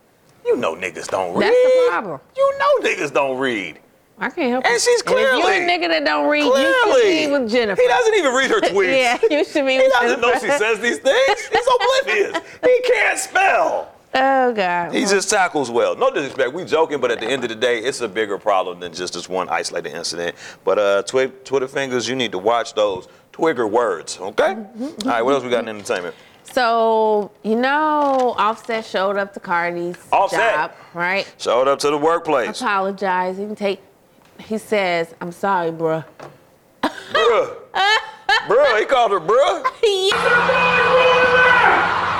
[0.44, 1.44] You know niggas don't read.
[1.48, 2.20] That's the problem.
[2.36, 3.80] You know niggas don't read.
[4.18, 4.68] I can't help it.
[4.68, 4.80] And it.
[4.82, 7.00] she's if you a nigga that don't read, you Clearly.
[7.22, 7.82] should be with Jennifer.
[7.82, 8.96] He doesn't even read her tweets.
[8.96, 11.48] yeah, you should be He with doesn't know she says these things.
[11.48, 12.38] He's oblivious.
[12.62, 13.93] He can't spell.
[14.14, 14.94] Oh God.
[14.94, 15.96] He just tackles well.
[15.96, 16.52] No disrespect.
[16.52, 19.14] We joking, but at the end of the day, it's a bigger problem than just
[19.14, 20.36] this one isolated incident.
[20.64, 24.54] But uh, twi- Twitter fingers, you need to watch those Twigger words, okay?
[24.54, 25.08] Mm-hmm.
[25.08, 26.14] All right, what else we got in entertainment?
[26.44, 30.54] So you know, Offset showed up to Cardi's Offset.
[30.54, 31.26] job, right?
[31.38, 32.60] Showed up to the workplace.
[32.60, 33.56] Apologizing.
[33.56, 33.80] Take.
[34.38, 36.04] He says, "I'm sorry, bruh."
[36.82, 37.56] bruh.
[38.46, 39.64] bruh, he called her bruh.
[42.06, 42.13] I'm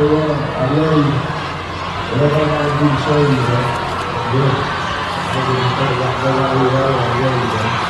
[0.00, 1.38] in front of the world, I love you.
[2.10, 2.78] Whatever I gotta
[7.82, 7.87] do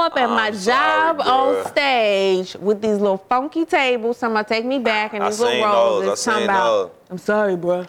[0.00, 4.18] show up at my I'm sorry, job on stage with these little funky tables.
[4.18, 6.06] Somebody take me back and I these little seen roses.
[6.08, 6.90] those, I talking seen about, those.
[7.10, 7.86] I'm sorry, bro.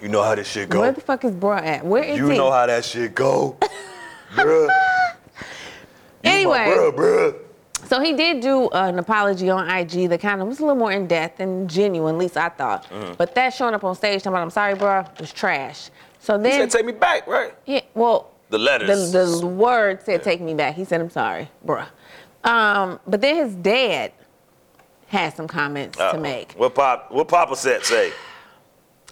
[0.00, 0.80] You know how this shit go.
[0.80, 1.84] Where the fuck is bruh at?
[1.84, 2.18] Where is it?
[2.18, 2.36] you he?
[2.36, 3.56] know how that shit go.
[4.34, 4.44] bruh.
[4.44, 4.68] You
[6.24, 6.58] my Anyway.
[6.66, 7.38] bruh, bruh.
[7.86, 10.92] So he did do an apology on IG that kind of was a little more
[10.92, 12.88] in depth and genuine, at least I thought.
[12.90, 13.16] Mm.
[13.16, 15.90] But that showing up on stage talking about I'm sorry, bro, was trash.
[16.20, 17.52] So He then, said, take me back, right?
[17.66, 19.12] yeah, well, The letters.
[19.12, 20.74] the, the word said take me back.
[20.74, 21.86] He said I'm sorry, bruh.
[22.44, 24.12] Um, but then his dad
[25.06, 26.12] had some comments Uh-oh.
[26.12, 27.10] to make, What Pop?
[27.10, 28.12] What Papa said say?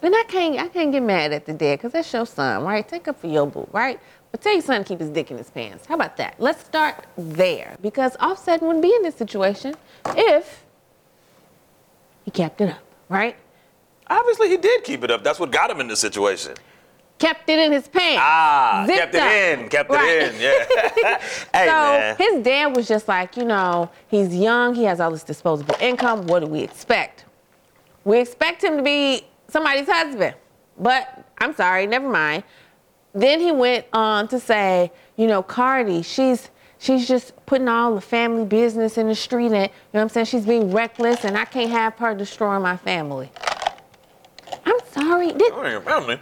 [0.02, 2.86] and I can't I can't get mad at the dad because that's your son, right?
[2.86, 3.98] Take up for your boo, right?
[4.30, 5.86] But tell your son to keep his dick in his pants.
[5.86, 6.34] How about that?
[6.38, 9.74] Let's start there because Offset wouldn't be in this situation
[10.08, 10.64] if
[12.26, 13.36] he kept it up, right?
[14.06, 15.24] Obviously, he did keep it up.
[15.24, 16.54] That's what got him in this situation.
[17.20, 18.18] Kept it in his pants.
[18.20, 19.30] Ah, Zipped kept it up.
[19.60, 20.08] in, kept Right.
[20.10, 20.40] it in.
[20.40, 21.18] Yeah.
[21.54, 22.16] hey so man.
[22.16, 26.26] his dad was just like, you know, he's young, he has all this disposable income.
[26.26, 27.26] What do we expect?
[28.04, 30.34] We expect him to be somebody's husband.
[30.78, 32.42] But I'm sorry, never mind.
[33.12, 36.48] Then he went on to say, you know, Cardi, she's
[36.78, 40.08] she's just putting all the family business in the street and you know what I'm
[40.08, 40.26] saying?
[40.26, 43.30] She's being reckless and I can't have her destroy my family.
[44.64, 45.32] I'm sorry.
[45.32, 46.18] Did, Oh, your family.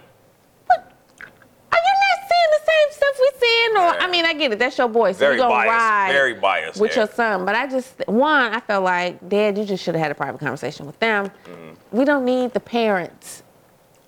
[0.69, 3.97] are you not saying the same stuff we sin, or Yeah.
[4.05, 4.59] I mean, I get it.
[4.59, 6.97] That's your boy, so Very you gonna biased, ride very biased, with yeah.
[6.99, 7.45] your son.
[7.45, 10.39] But I just one, I felt like, Dad, you just should have had a private
[10.39, 11.25] conversation with them.
[11.45, 11.97] Mm-hmm.
[11.97, 13.43] We don't need the parents'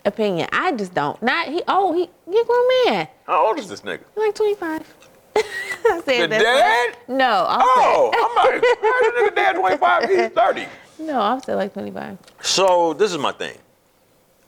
[0.06, 0.48] opinion.
[0.52, 1.22] I just don't.
[1.22, 1.62] Not he.
[1.68, 3.08] Oh, he, he a grown man.
[3.26, 4.02] How old is this nigga?
[4.16, 4.96] Like 25.
[5.36, 6.42] I said that.
[6.42, 6.98] dad?
[7.08, 10.10] No, I'm Oh, I'm like, how the nigga dad 25?
[10.10, 10.68] He's 30.
[11.00, 12.18] no, I'm still like 25.
[12.42, 13.58] So this is my thing.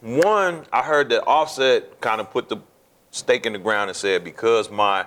[0.02, 2.58] One, I heard that Offset kind of put the
[3.14, 5.06] stake in the ground and said because my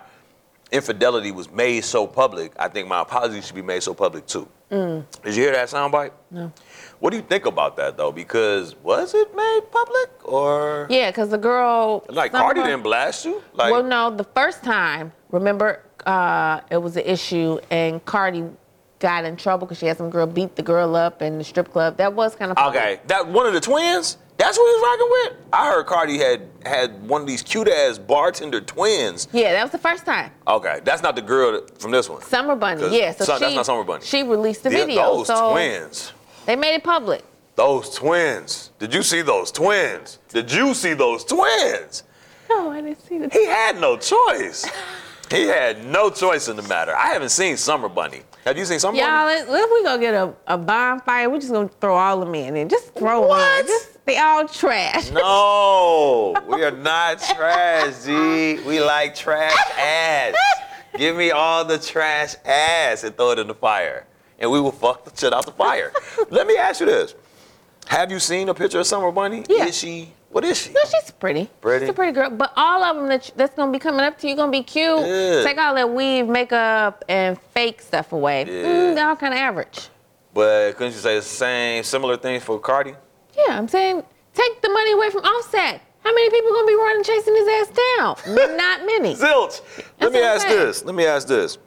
[0.71, 4.49] infidelity was made so public, I think my apology should be made so public too.
[4.71, 6.11] Did you hear that soundbite?
[6.31, 6.53] No.
[6.99, 8.11] What do you think about that though?
[8.11, 12.05] Because was it made public or Yeah, because the girl.
[12.09, 13.43] like Cardi somebody- didn't blast you?
[13.53, 18.45] Like well, no, the first time, remember, uh, it was an issue, and Cardi
[18.99, 21.71] got in trouble because she had some girl beat the girl up in the strip
[21.71, 21.97] club.
[21.99, 24.17] That was kind of okay, that one of the twins.
[24.39, 25.09] That's what he was rocking
[25.41, 25.47] with.
[25.53, 29.29] I heard Cardi had had one of these cute ass bartender twins.
[29.33, 30.31] Yeah, that was the first time.
[30.47, 32.21] Okay, that's not the girl that, from this one.
[32.23, 32.97] Summer Bunni.
[32.99, 33.13] yeah.
[33.13, 34.05] So Sun- she, that's not Summer Bunni.
[34.05, 35.03] She released the Yeah, video.
[35.17, 36.13] Those so twins.
[36.45, 37.25] they made it public.
[37.55, 38.73] Those twins.
[38.79, 40.19] Did you see those twins?
[40.29, 42.03] Did you see those twins?
[42.51, 43.29] No, I didn't see the.
[43.31, 44.67] He had no choice.
[45.31, 46.95] He had no choice in the matter.
[46.95, 48.21] I haven't seen Summer Bunni.
[48.45, 49.41] Have you seen Summer Y'all, Bunny?
[49.41, 51.31] let, let we go get a, a bonfire.
[51.31, 52.57] We're just gonna throw all of men in.
[52.59, 53.61] and Just throw them What?
[53.63, 53.67] in.
[53.67, 55.11] Just they all trash.
[55.11, 58.59] No, we are not trash, G.
[58.67, 60.35] We like trash ass.
[60.97, 64.07] Give me all the trash ass and throw it in the fire,
[64.39, 65.93] and we will fuck the shit out the fire.
[66.31, 67.15] Let me ask you this:
[67.89, 69.45] Have you seen a picture of Summer Bunni?
[69.49, 69.67] Yeah.
[69.67, 70.13] Is she?
[70.31, 70.73] What is she?
[70.73, 71.49] No, she's pretty.
[71.61, 71.87] Pretty?
[71.87, 72.31] She's a pretty girl.
[72.31, 75.01] But all of them that, that's gonna be coming up to you gonna be cute.
[75.07, 75.43] Yeah.
[75.45, 78.45] Take all that weave, makeup, and fake stuff away.
[78.47, 78.53] Yeah.
[78.65, 79.89] Mm, they're all kind of average.
[80.35, 82.95] But couldn't you say the same, similar things for Cardi?
[83.37, 84.03] Yeah, I'm saying
[84.35, 85.81] take the money away from Offset.
[86.03, 88.57] How many people gonna be running chasing his ass down?
[88.57, 89.15] Not many.
[89.17, 89.61] Zilch.
[90.01, 90.59] Let me ask saying.
[90.59, 90.85] this.
[90.85, 91.59] Let me ask this.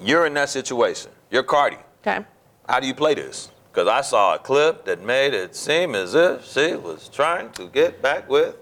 [0.00, 1.10] You're in that situation.
[1.30, 1.76] You're Cardi.
[2.00, 2.24] Okay.
[2.68, 3.50] How do you play this?
[3.70, 7.68] Because I saw a clip that made it seem as if she was trying to
[7.68, 8.56] get back with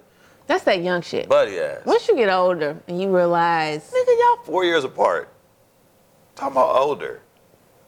[0.47, 1.29] That's that young shit.
[1.29, 1.83] Buddy ass.
[1.85, 5.33] Once you get older and you realize, Nigga, y'all four years apart.
[6.35, 7.21] Talking about older.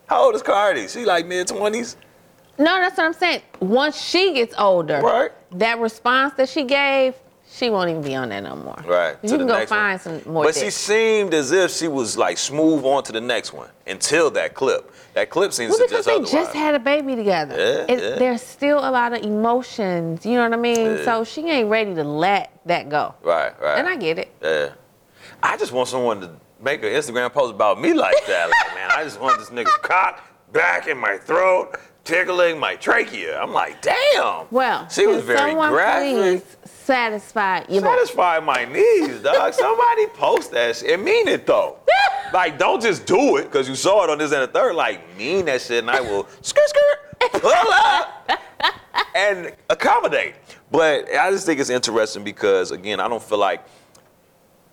[0.06, 0.88] How old is Cardi?
[0.88, 1.96] She like mid 20s?
[2.59, 3.42] No, that's what I'm saying.
[3.61, 5.30] Once she gets older, Right.
[5.53, 7.14] that response that she gave,
[7.50, 8.78] she won't even be on that no more.
[8.86, 9.16] Right.
[9.22, 10.22] You to can the go next find one.
[10.22, 10.44] some more.
[10.44, 14.30] But she seemed as if she was like smooth on to the next one until
[14.32, 14.90] that clip.
[15.14, 16.32] That clip seems Well, to because just they otherwise.
[16.32, 17.55] just had a baby together.
[17.59, 18.14] Yeah, It- yeah.
[18.18, 20.24] There's still a lot of emotions.
[20.24, 20.96] You know what I mean?
[20.98, 21.05] Yeah.
[21.05, 23.14] So she ain't ready to let that go.
[23.22, 23.78] right, right.
[23.78, 24.30] And I get it.
[24.42, 24.68] Yeah.
[25.42, 26.30] I just want someone to
[26.62, 28.48] make an Instagram post about me like that.
[28.48, 30.22] Like, man, I just want this nigga's cock
[30.53, 33.40] back in my throat, tickling my trachea.
[33.40, 34.46] I'm like, damn.
[34.50, 36.42] Well, she was very graphic.
[36.42, 37.88] please satisfy your boy?
[37.88, 39.53] Satisfy my needs, dog.
[39.55, 41.78] Somebody post that shit and mean it though.
[42.32, 44.74] like, don't just do it because you saw it on this and the third.
[44.74, 48.30] Like, mean that shit, and I will skirt skirt pull up
[49.14, 50.34] and accommodate.
[50.70, 53.62] But I just think it's interesting because again, I don't feel like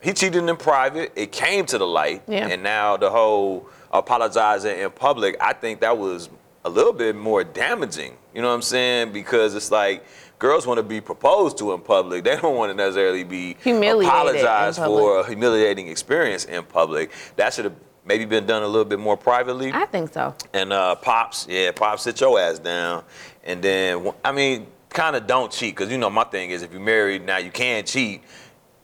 [0.02, 1.12] he cheated in private.
[1.16, 2.48] It came to the light, Yeah.
[2.48, 5.36] and now the whole apologizing in public.
[5.42, 6.30] I think that was
[6.70, 8.16] a little bit more damaging.
[8.34, 9.12] You know what I'm saying?
[9.12, 10.06] Because it's like
[10.38, 12.24] girls want to be proposed to in public.
[12.30, 17.12] They don't want to necessarily be apologized for a humiliating experience in public.
[17.36, 19.72] That should have maybe been done a little bit more privately.
[19.74, 20.36] I think so.
[20.54, 23.04] And uh, pops, yeah, pops, sit your ass down.
[23.44, 26.72] And then, I mean, kind of don't cheat, because you know my thing is if
[26.72, 28.22] you're married now, you can't cheat.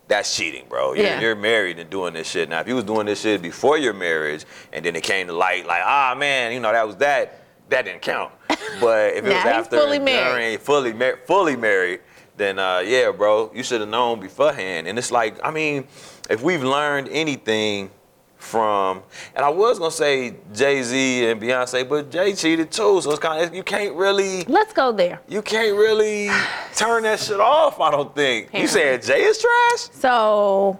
[0.07, 0.93] That's cheating, bro.
[0.93, 1.19] You're, Yeah.
[1.19, 2.47] you're married and doing this shit.
[2.47, 5.33] Now, if you was doing this shit before your marriage, and then it came to
[5.33, 8.31] light, like, ah, man, you know that was that, that didn't count.
[8.79, 10.61] But if it was after, fully married.
[10.61, 12.01] fully, mar- fully married,
[12.37, 14.87] then uh, yeah, bro, you should have known beforehand.
[14.87, 15.87] And it's like, I mean,
[16.29, 17.89] if we've learned anything
[18.37, 19.01] from,
[19.35, 23.19] and I was gonna say Jay Z and Beyonce, but Jay cheated too, so it's
[23.19, 25.19] kind of you can't really, Let's go there.
[25.27, 26.29] you can't really
[26.75, 27.79] turn that shit off.
[27.79, 28.53] I don't think.
[28.53, 29.89] You said Jay is trash.
[29.99, 30.79] So,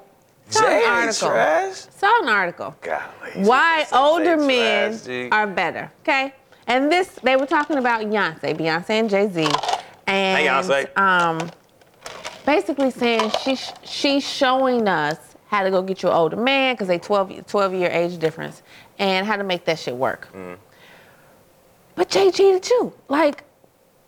[0.49, 1.29] saw an article.
[1.29, 1.75] trash.
[1.97, 2.75] Saw an article.
[2.81, 3.01] Golly.
[3.47, 5.91] Why older men are better.
[6.01, 6.33] Okay.
[6.67, 9.43] And this, they were talking about Beyonce, Beyonce and Jay Z.
[10.07, 10.97] And Hey, Beyonce.
[10.97, 11.51] um,
[12.45, 16.87] basically saying she she's showing us how to go get you an older man because
[16.87, 18.61] they 12, 12 year age difference
[18.99, 20.27] and how to make that shit work.
[20.33, 20.57] Mm.
[21.95, 22.93] But Jay cheated too.
[23.07, 23.43] Like,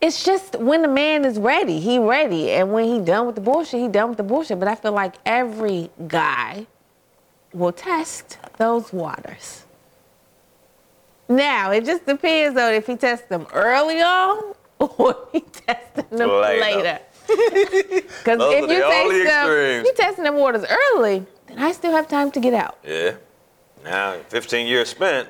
[0.02, 2.52] it's just when the man is ready, he ready.
[2.52, 4.60] And when he done with the bullshit, he done with the bullshit.
[4.60, 6.68] But I feel like every guy
[7.54, 9.64] will test those waters.
[11.30, 16.30] Now, it just depends though if he tests them early on or he testing them
[16.30, 16.62] Later.
[16.62, 17.00] later.
[17.28, 22.32] Because if you taste them, you testing them waters early, then I still have time
[22.32, 22.78] to get out.
[22.86, 23.16] Yeah.
[23.84, 25.28] Now, 15 years spent,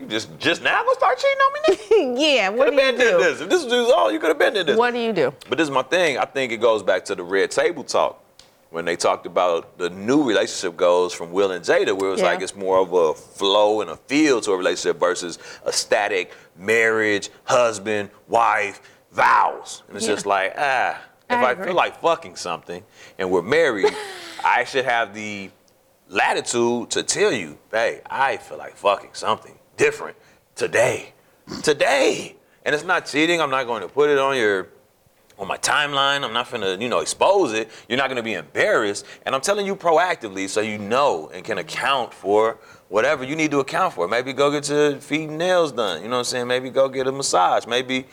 [0.00, 2.24] you just just now gonna start cheating on me?
[2.36, 3.18] yeah, what Could do have you do?
[3.18, 3.40] this.
[3.40, 4.76] If this was all, you could have been did this.
[4.76, 5.32] What do you do?
[5.48, 6.18] But this is my thing.
[6.18, 8.22] I think it goes back to the red table talk
[8.70, 12.20] when they talked about the new relationship goes from Will and Jada, where it was
[12.20, 12.26] Yeah.
[12.26, 16.32] like it's more of a flow and a feel to a relationship versus a static
[16.56, 18.80] marriage, husband, wife,
[19.12, 19.82] vows.
[19.88, 20.14] And it's Yeah.
[20.14, 20.98] just like, ah,
[21.30, 22.84] if I I, feel like fucking something
[23.18, 23.94] and we're married,
[24.44, 25.50] I should have the
[26.08, 30.16] latitude to tell you, hey, I feel like fucking something different
[30.54, 31.12] today.
[31.62, 32.36] Today.
[32.64, 33.40] And it's not cheating.
[33.40, 34.68] I'm not going to put it on your
[35.38, 36.24] on my timeline.
[36.24, 37.70] I'm not gonna, you know, expose it.
[37.88, 39.06] You're not gonna be embarrassed.
[39.24, 42.58] And I'm telling you proactively so you know and can account for
[42.88, 44.08] whatever you need to account for.
[44.08, 46.02] Maybe go get your feet and nails done.
[46.02, 46.46] You know what I'm saying?
[46.48, 47.66] Maybe go get a massage.
[47.66, 48.06] Maybe,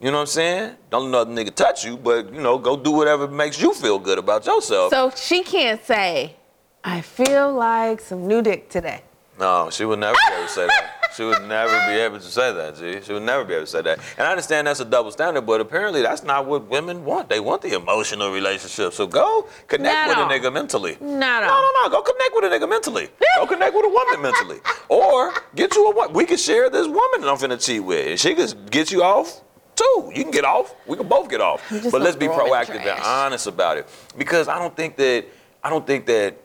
[0.00, 0.76] you know what I'm saying?
[0.90, 3.98] Don't let the nigga touch you, but you know, go do whatever makes you feel
[3.98, 4.90] good about yourself.
[4.90, 6.36] So she can't say,
[6.82, 9.02] I feel like some new dick today.
[9.38, 10.97] No, she would never be able to say that.
[11.16, 13.00] She would never be able to say that, G.
[13.02, 13.98] She would never be able to say that.
[14.16, 17.28] And I understand that's a double standard, but apparently that's not what women want.
[17.28, 18.92] They want the emotional relationship.
[18.92, 20.30] So go connect Not with all.
[20.30, 20.96] a nigga mentally.
[21.00, 21.62] Not No, all.
[21.62, 21.88] no, no.
[21.90, 23.08] Go connect with a nigga mentally.
[23.36, 24.60] Go connect with a woman mentally.
[24.88, 26.12] Or get you a woman.
[26.14, 28.20] We can share this woman that I'm finna cheat with.
[28.20, 29.40] She could get you off
[29.74, 30.12] too.
[30.14, 30.74] You can get off.
[30.86, 31.62] We can both get off.
[31.90, 33.88] But let's be gonna throw 'em in proactive and honest about it.
[34.16, 35.24] Because I don't think that
[35.62, 36.36] I don't think that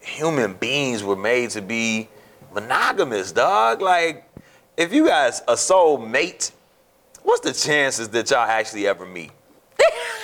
[0.00, 2.08] human beings were made to be
[2.52, 3.80] monogamous, dog.
[3.80, 4.24] Like,
[4.76, 6.52] if you guys a soul mate,
[7.22, 9.30] what's the chances that y'all actually ever meet?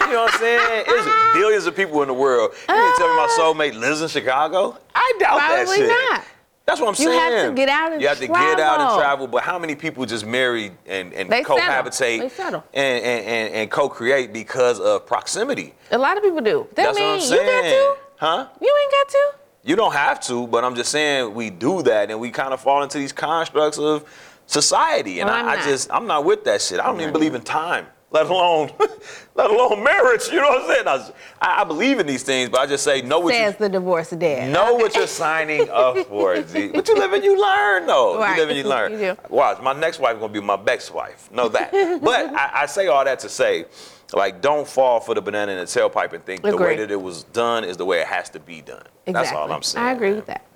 [0.00, 0.84] You know what I'm saying?
[0.86, 2.52] There's billions of people in the world.
[2.68, 4.78] You mean to tell me my uh, soulmate lives in Chicago?
[4.94, 5.88] I doubt that Probably shit.
[5.88, 6.24] not.
[6.64, 7.30] That's what I'm You saying.
[7.30, 8.02] You have to get out and travel.
[8.02, 8.98] You have to get out and travel.
[8.98, 9.26] travel.
[9.28, 11.56] But how many people just marry and, and They settle.
[11.56, 12.64] They settle.
[12.74, 15.74] and, and, and, and co-create because of proximity?
[15.90, 16.66] A lot of people do.
[16.74, 17.46] That That's mean what I'm saying.
[17.46, 17.96] you got to?
[18.16, 18.48] Huh?
[18.60, 19.32] You ain't got to?
[19.66, 22.60] You don't have to, but I'm just saying we do that and we kind of
[22.60, 24.04] fall into these constructs of
[24.46, 25.18] society.
[25.18, 26.78] And Well, I, I just I'm not with that shit.
[26.78, 28.70] I don't even believe in time, let alone
[29.34, 30.28] let alone marriage.
[30.28, 30.88] You know what I'm saying?
[30.88, 33.40] I, was- I, I believe in these things, but I just say know what you
[33.40, 34.52] Says the divorce dad.
[34.52, 36.40] know what you're signing up for.
[36.42, 36.68] G.
[36.68, 38.18] But you live and you learn, though.
[38.18, 38.36] Right.
[38.36, 38.92] You live and you learn.
[38.92, 39.16] You do.
[39.28, 41.30] Watch, my next wife gonna be my best wife.
[41.32, 41.72] Know that.
[42.02, 43.66] but I, I say all that to say,
[44.12, 47.00] like, don't fall for the banana in the tailpipe and think the way that it
[47.00, 48.82] was done is the way it has to be done.
[49.06, 49.12] Exactly.
[49.12, 49.84] That's all I'm saying.
[49.84, 50.16] I agree man.
[50.16, 50.46] with that.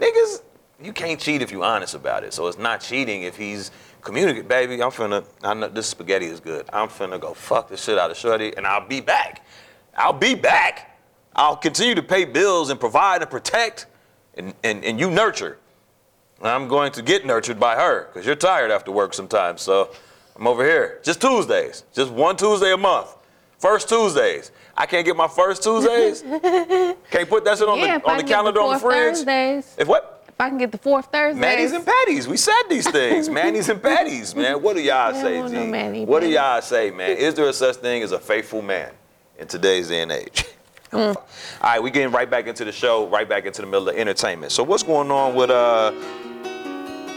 [0.00, 0.42] Niggas,
[0.82, 2.32] you can't cheat if you're honest about it.
[2.32, 3.70] So it's not cheating if he's
[4.06, 4.82] communicate, baby.
[4.82, 5.24] I'm finna.
[5.42, 6.66] I know this spaghetti is good.
[6.72, 9.44] I'm finna go fuck the shit out of Shorty, and I'll be back.
[9.96, 10.98] I'll be back.
[11.34, 13.86] I'll continue to pay bills and provide and protect,
[14.34, 15.58] and and, and you nurture.
[16.38, 19.62] And I'm going to get nurtured by her because you're tired after work sometimes.
[19.62, 19.90] So
[20.36, 21.00] I'm over here.
[21.02, 21.84] Just Tuesdays.
[21.92, 23.14] Just one Tuesday a month.
[23.58, 24.52] First Tuesdays.
[24.76, 26.20] I can't get my first Tuesdays.
[27.10, 29.16] can't put that shit on Yeah, the on the calendar on the fridge.
[29.16, 29.74] Thursdays.
[29.78, 30.15] If what?
[30.36, 31.40] If I can get the fourth Thursday.
[31.40, 32.28] Manny's and patties.
[32.28, 33.26] We said these things.
[33.30, 34.60] Manny's and patties, man.
[34.62, 35.70] What do y'all don't say, want no G?
[35.70, 37.16] Manny what do y'all say, man?
[37.16, 38.92] Is there a such thing as a faithful man
[39.38, 40.44] in today's day and age?
[40.92, 41.16] Mm.
[41.16, 41.24] All
[41.62, 44.52] right, we getting right back into the show, right back into the middle of entertainment.
[44.52, 45.90] So what's going on with uh?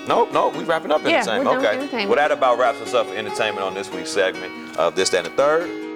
[0.08, 0.56] Nope, nope.
[0.56, 1.46] We wrapping up Yeah, we're entertainment.
[1.46, 1.78] done with okay.
[1.78, 2.10] entertainment.
[2.10, 5.24] Well, that about wraps us up for entertainment on this week's segment of this, that,
[5.24, 5.90] and the third.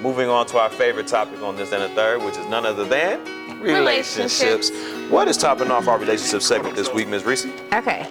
[0.00, 2.84] Moving on to our favorite topic on this and the third, which is none other
[2.84, 3.24] than
[3.60, 4.70] Relationships.
[5.08, 7.22] What is topping off our relationship segment this week, Ms.
[7.22, 7.50] Rici?
[7.72, 8.06] Okay.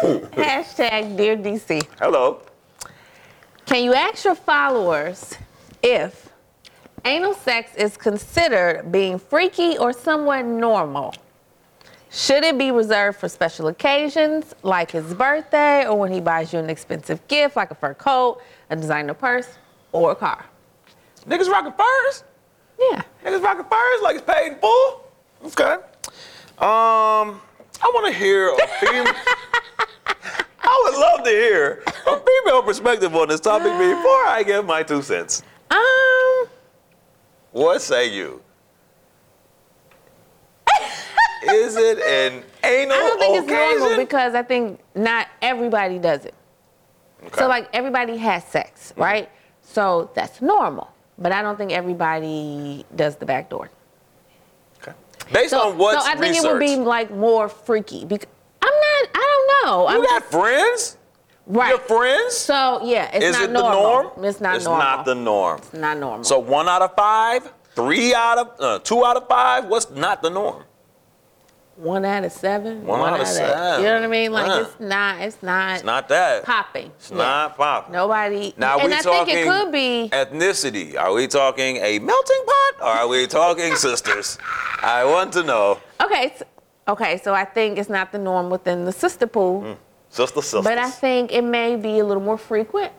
[0.32, 1.86] Hashtag Dear DC.
[1.98, 2.42] Hello.
[3.66, 5.36] Can you ask your followers
[5.82, 6.30] if
[7.04, 11.14] anal sex is considered being freaky or somewhat normal?
[12.10, 16.58] Should it be reserved for special occasions like his birthday or when he buys you
[16.58, 19.48] an expensive gift like a fur coat, a designer purse,
[19.92, 20.44] or a car?
[21.26, 22.24] Niggas rocking furs?
[22.78, 23.02] Yeah.
[23.24, 25.04] Niggas rocking furs like it's paid in full?
[25.46, 25.74] Okay.
[26.58, 27.40] Um,
[27.82, 29.04] I want to hear a female.
[30.62, 34.82] I would love to hear a female perspective on this topic before I give my
[34.82, 35.42] two cents.
[35.70, 36.46] Um,
[37.52, 38.42] What say you?
[41.42, 46.26] Is it an anal I don't think it's normal because I think not everybody does
[46.26, 46.34] it.
[47.24, 47.40] Okay.
[47.40, 49.28] So like everybody has sex, right?
[49.62, 50.92] So that's normal.
[51.20, 53.70] But I don't think everybody does the back door.
[54.82, 54.92] Okay.
[55.32, 56.44] Based So, on what so I think research?
[56.46, 58.04] it would be like more freaky.
[58.06, 58.26] Because
[58.62, 59.10] I'm not.
[59.14, 59.18] I
[59.62, 59.90] don't know.
[59.90, 60.96] you I'm got friends?
[61.46, 61.68] right.
[61.70, 62.34] Your friends?
[62.36, 63.82] So yeah, it's Is not it the normal.
[64.14, 64.24] norm?
[64.24, 64.82] It's not it's normal.
[64.86, 65.60] It's not the norm.
[65.74, 66.24] not normal.
[66.24, 69.66] So one out of five, three out of uh, two out of five.
[69.66, 70.64] What's not the norm?
[71.80, 72.84] One out of seven.
[72.86, 73.80] One out of seven.
[73.82, 74.32] You know what I mean?
[74.32, 75.20] Like it's not.
[75.22, 75.74] It's not.
[75.76, 76.44] It's not that.
[76.44, 76.92] popping.
[76.98, 77.92] It's not popping.
[77.92, 78.52] Nobody.
[78.56, 80.10] Now and we I talking think it could be.
[80.12, 80.98] ethnicity.
[80.98, 84.38] Are we talking a melting pot or are we talking sisters?
[84.82, 85.80] I want to know.
[86.02, 86.32] Okay.
[86.34, 86.42] s-
[86.88, 87.18] Okay.
[87.18, 89.72] So I think it's not the norm within the sister pool, hmm.
[90.08, 90.64] Sister, sisters.
[90.64, 92.92] but I think it may be a little more frequent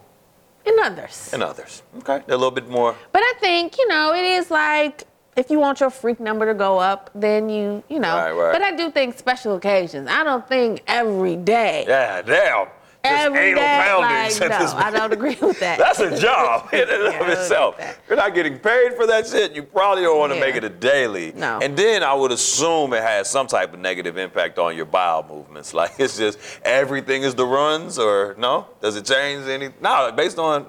[0.66, 1.34] in others.
[1.34, 1.84] In others.
[1.98, 2.22] Okay.
[2.26, 2.96] They're a little bit more.
[3.12, 5.04] But I think, you know, it is like
[5.36, 8.16] if you want your freak number to go up, then you, you know.
[8.16, 8.52] Right, right.
[8.54, 10.08] But I do think special occasions.
[10.10, 11.86] I don't think every day.
[11.88, 12.68] Yeah, damn.
[13.04, 15.80] Just Every day, like, no, I don't agree with that.
[15.80, 17.76] That's a job in and Yeah, of itself.
[18.08, 19.54] You're not getting paid for that shit.
[19.54, 20.46] You probably don't want to Yeah.
[20.46, 21.32] make it a daily.
[21.36, 21.58] No.
[21.64, 25.26] And then I would assume it has some type of negative impact on your bowel
[25.28, 25.74] movements.
[25.82, 28.68] Like it's just everything is the runs, or no?
[28.82, 29.70] Does it change any?
[29.82, 30.68] No, based on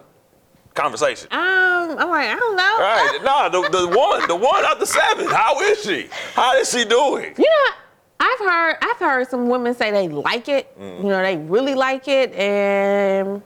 [0.75, 1.29] conversation.
[1.31, 2.79] um, I'm like, I don't know.
[2.79, 3.19] Right.
[3.23, 5.27] No, the, the one, the one out the seven.
[5.27, 6.09] How is she?
[6.35, 7.35] How is she doing?
[7.39, 7.75] You know,
[8.21, 10.77] I've heard I've heard some women say they like it.
[10.79, 10.99] Mm.
[11.03, 13.43] You know, they really like it, and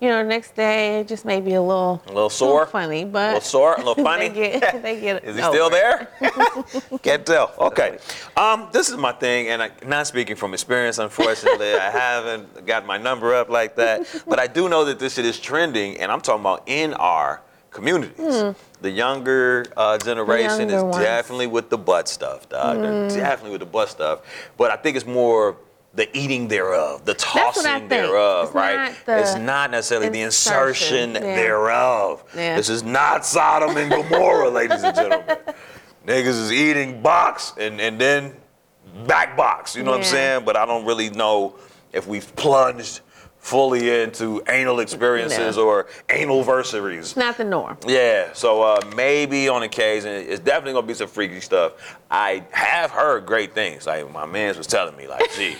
[0.00, 2.66] you know, the next day it just may be a little A little sore?
[2.66, 4.28] funny, but A little sore, a little funny.
[4.28, 6.08] they get, they get Is he over still there?
[7.02, 7.52] Can't tell.
[7.58, 7.98] Okay.
[8.36, 12.84] Um, this is my thing, and I, not speaking from experience, unfortunately, I haven't got
[12.86, 14.06] my number up like that.
[14.26, 17.42] But I do know that this shit is trending, and I'm talking about in our
[17.70, 18.54] communities.
[18.80, 20.70] The younger uh, generation Hmm.
[20.70, 20.96] younger is ones.
[20.96, 22.80] definitely with the butt stuff, dog.
[22.82, 24.20] They're definitely with the butt stuff.
[24.56, 25.56] But I think it's more
[25.96, 28.94] the eating thereof, the tossing thereof, It's right?
[29.06, 31.10] not it's not necessarily the insertion.
[31.10, 31.36] insertion Yeah.
[31.36, 32.24] thereof.
[32.36, 32.56] Yeah.
[32.56, 35.36] This is not Sodom and Gomorrah, ladies and gentlemen.
[36.06, 38.36] Niggas is eating box and, and then
[39.06, 40.44] back box, you know what I'm saying?
[40.44, 41.56] But I don't really know
[41.92, 43.00] if we've plunged
[43.38, 45.68] fully into anal experiences No.
[45.68, 47.06] or anal versaries.
[47.06, 47.76] It's not the norm.
[47.86, 51.72] Yeah, so uh, maybe on occasion, it's definitely gonna be some freaky stuff.
[52.10, 53.86] I have heard great things.
[53.86, 55.56] Like my man's was telling me, like, gee,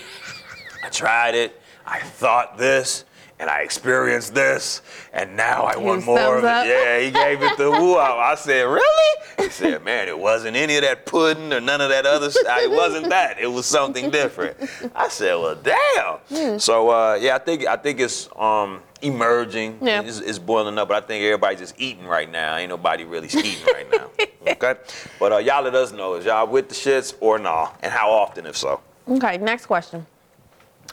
[0.87, 3.03] I tried it, I thought this,
[3.39, 4.81] and I experienced this,
[5.11, 6.65] and now I want more of up.
[6.65, 6.69] it.
[6.69, 8.17] Yeah, he gave it the woo out.
[8.19, 9.21] I said, really?
[9.37, 12.57] He said, man, it wasn't any of that pudding or none of that other stuff.
[12.61, 13.37] It wasn't that.
[13.37, 14.57] It was something different.
[14.95, 16.57] I said, well, damn.
[16.57, 19.79] So uh, yeah, I think I think it's um, emerging.
[19.81, 20.03] Yeah.
[20.03, 22.55] It's, it's boiling up, but I think everybody's just eating right now.
[22.55, 24.09] Ain't nobody really eating right now.
[24.47, 24.75] Okay,
[25.19, 28.09] but uh, y'all let us know is y'all with the shits or nah, and how
[28.09, 28.79] often if so.
[29.09, 30.05] Okay, next question.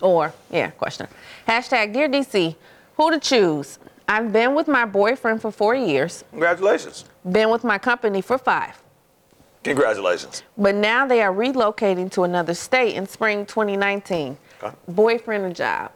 [0.03, 1.07] Or, yeah, question.
[1.47, 2.57] Hashtag Dear DC,
[2.97, 3.79] who to choose?
[4.09, 7.05] I've been with my boyfriend for four years, Congratulations.
[7.31, 8.81] been with my company for five.
[9.63, 10.43] Congratulations.
[10.59, 14.37] But now they are relocating to another state in spring 2019.
[14.63, 14.75] Okay.
[14.89, 15.91] Boyfriend or job?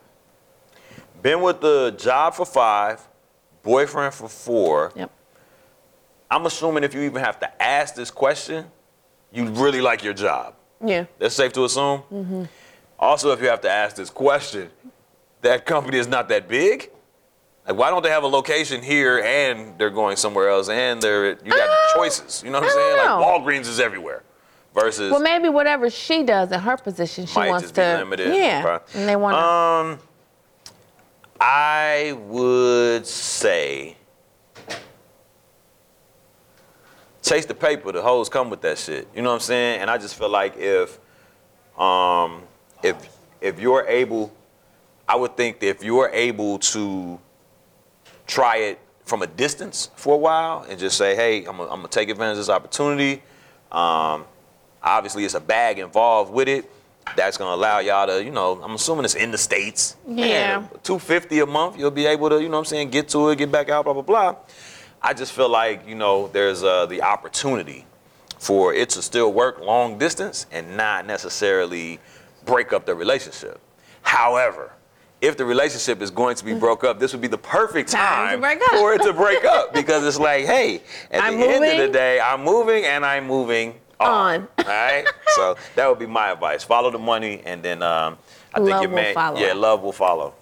[1.22, 3.06] Been with the job for five,
[3.62, 4.92] boyfriend for four.
[4.96, 5.10] Yep.
[6.30, 8.64] I'm assuming if you even have to ask this question,
[9.32, 10.54] you really like your job.
[10.82, 11.04] Yeah.
[11.18, 12.02] That's safe to assume.
[12.12, 12.44] Mm-hmm.
[12.98, 14.70] Also, if you have to ask this question,
[15.42, 16.90] that company is not that big.
[17.66, 21.30] Like, why don't they have a location here and they're going somewhere else and they're
[21.44, 22.42] you got Um, choices?
[22.44, 22.96] You know what I'm saying?
[22.96, 23.08] Like.
[23.26, 24.22] Walgreens is everywhere.
[24.74, 27.96] Versus Well, maybe whatever she does in her position, she wants to.
[27.98, 28.34] limited.
[28.34, 28.78] Yeah.
[28.94, 29.40] And they want to.
[29.42, 29.98] Um,
[31.40, 33.96] I would say
[37.22, 37.92] chase the paper.
[37.92, 39.08] The hoes come with that shit.
[39.14, 39.80] You know what I'm saying?
[39.80, 40.98] And I just feel like if,
[41.78, 42.42] um,
[42.82, 42.96] if
[43.40, 44.32] if you're able,
[45.06, 47.18] I would think that if you're able to
[48.26, 51.78] try it from a distance for a while and just say, hey, I'm gonna, I'm
[51.78, 53.22] gonna take advantage of this opportunity.
[53.72, 54.24] Um,
[54.82, 56.70] obviously, it's a bag involved with it.
[57.16, 59.96] That's gonna allow y'all to, you know, I'm assuming it's in the states.
[60.06, 60.66] Yeah.
[60.82, 63.30] Two fifty a month, you'll be able to, you know, what I'm saying, get to
[63.30, 64.36] it, get back out, blah blah blah.
[65.00, 67.86] I just feel like, you know, there's uh, the opportunity
[68.38, 71.98] for it to still work long distance and not necessarily
[72.48, 73.60] break up the relationship.
[74.02, 74.72] However,
[75.20, 78.40] if the relationship is going to be broke up, this would be the perfect Time
[78.40, 80.80] time for it to break up because it's like, hey,
[81.10, 84.08] at I'm the end of the day, I'm moving and I'm moving on.
[84.08, 84.48] On.
[84.58, 85.04] All right.
[85.34, 86.62] so that would be my advice.
[86.62, 88.16] Follow the money, and then um,
[88.54, 89.40] I think Love your will man, follow.
[89.40, 90.34] yeah, love will follow.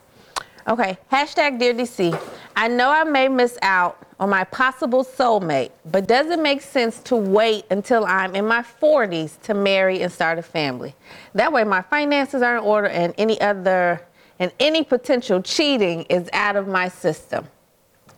[0.68, 2.18] Okay, hashtag Dear DC.
[2.54, 7.00] I know I may miss out on my possible soulmate, but does it make sense
[7.00, 10.94] to wait until I'm in my 40s to marry and start a family?
[11.34, 14.02] That way my finances are in order and any other
[14.38, 17.46] and any potential cheating is out of my system.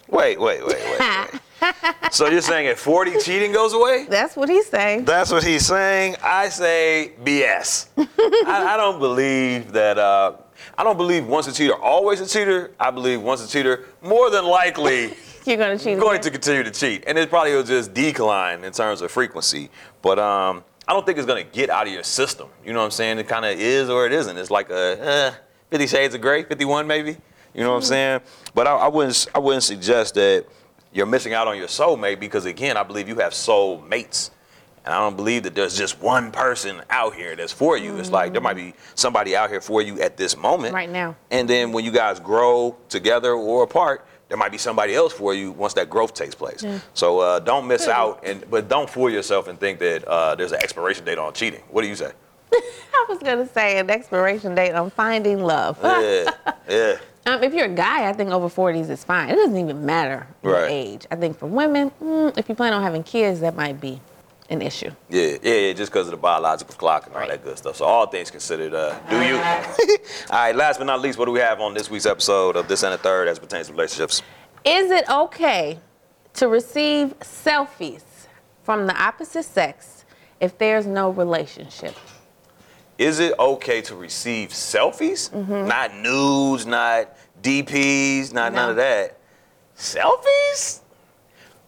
[0.08, 1.00] Wait, wait, wait, wait.
[1.00, 1.40] wait.
[2.12, 4.06] so you're saying at 40 cheating goes away?
[4.08, 5.04] That's what he's saying.
[5.04, 6.16] That's what he's saying.
[6.22, 7.88] I say BS.
[7.98, 9.98] I, I don't believe that.
[9.98, 10.36] Uh,
[10.76, 12.72] I don't believe once a cheater, always a cheater.
[12.80, 15.14] I believe once a cheater, more than likely
[15.48, 15.98] You're cheat.
[15.98, 16.20] going again?
[16.22, 19.70] to continue to cheat, and it probably will just decline in terms of frequency.
[20.02, 22.48] But um, I don't think it's gonna get out of your system.
[22.64, 23.18] You know what I'm saying?
[23.18, 24.36] It kind of is or it isn't.
[24.36, 25.34] It's like a eh,
[25.70, 27.16] 50 Shades of Grey, 51 maybe.
[27.54, 28.20] You know what I'm saying?
[28.54, 30.46] But I, I wouldn't I wouldn't suggest that
[30.92, 34.30] you're missing out on your soulmate because again, I believe you have soul mates.
[34.84, 37.98] And I don't believe that there's just one person out here that's for you.
[37.98, 40.72] It's like there might be somebody out here for you at this moment.
[40.72, 41.14] Right now.
[41.30, 45.34] And then when you guys grow together or apart, there might be somebody else for
[45.34, 46.64] you once that growth takes place.
[46.94, 50.52] So uh, don't miss out, and but don't fool yourself and think that uh, there's
[50.52, 51.62] an expiration date on cheating.
[51.70, 52.12] What do you say?
[52.52, 55.78] I was gonna say an expiration date on finding love.
[55.82, 56.30] Yeah,
[56.68, 56.96] yeah.
[57.26, 59.28] Um, if you're a guy, I think over 40s is fine.
[59.28, 60.70] It doesn't even matter your Right.
[60.70, 61.06] age.
[61.10, 64.00] I think for women, mm, if you plan on having kids, that might be
[64.50, 64.90] an issue.
[65.10, 67.30] Yeah, yeah, yeah, just because of the biological clock and all Right.
[67.30, 67.76] that good stuff.
[67.76, 69.34] So all things considered, uh, do you?
[70.30, 72.66] all right, last but not least, what do we have on this week's episode of
[72.68, 74.22] This and the Third as pertains to relationships?
[74.64, 75.78] Is it okay
[76.34, 78.02] to receive selfies
[78.62, 80.04] from the opposite sex
[80.40, 81.94] if there's no relationship?
[82.96, 85.30] Is it okay to receive selfies?
[85.30, 85.68] Mm-hmm.
[85.68, 89.18] Not nudes, not DPs, not none of that.
[89.76, 90.80] Selfies?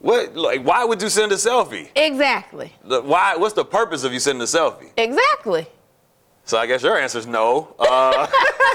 [0.00, 0.34] What?
[0.34, 1.88] Like, why would you send a selfie?
[1.94, 2.72] Exactly.
[2.84, 3.36] Look, Why?
[3.36, 4.90] What's the purpose of you sending a selfie?
[4.96, 5.66] Exactly.
[6.44, 7.74] So I guess your answer is no.
[7.78, 8.26] Uh,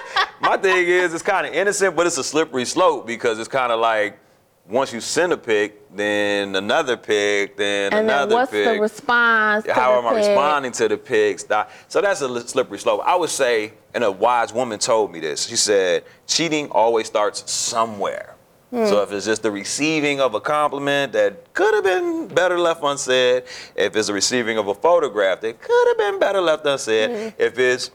[0.42, 3.72] my thing is, it's kind of innocent, but it's a slippery slope because it's kind
[3.72, 4.20] of like
[4.68, 8.66] once you send a pic, then another pic, then And then another what's pic.
[8.66, 9.66] the response?
[9.66, 10.28] to How the am I pic?
[10.28, 11.46] responding to the pics?
[11.88, 13.02] So that's a slippery slope.
[13.04, 15.46] I would say, and a wise woman told me this.
[15.48, 18.35] She said, cheating always starts somewhere.
[18.72, 18.86] Hmm.
[18.88, 22.84] So if it's just the receiving of a compliment that could have been better left
[22.84, 23.44] unsaid,
[23.76, 27.42] if it's the receiving of a photograph that could have been better left unsaid, Hmm.
[27.42, 27.92] if it's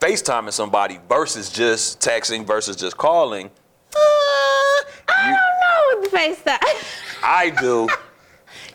[0.00, 4.84] FaceTiming somebody versus just texting versus just calling, uh, I
[5.28, 7.22] you- don't know with the FaceTime.
[7.22, 7.88] I do.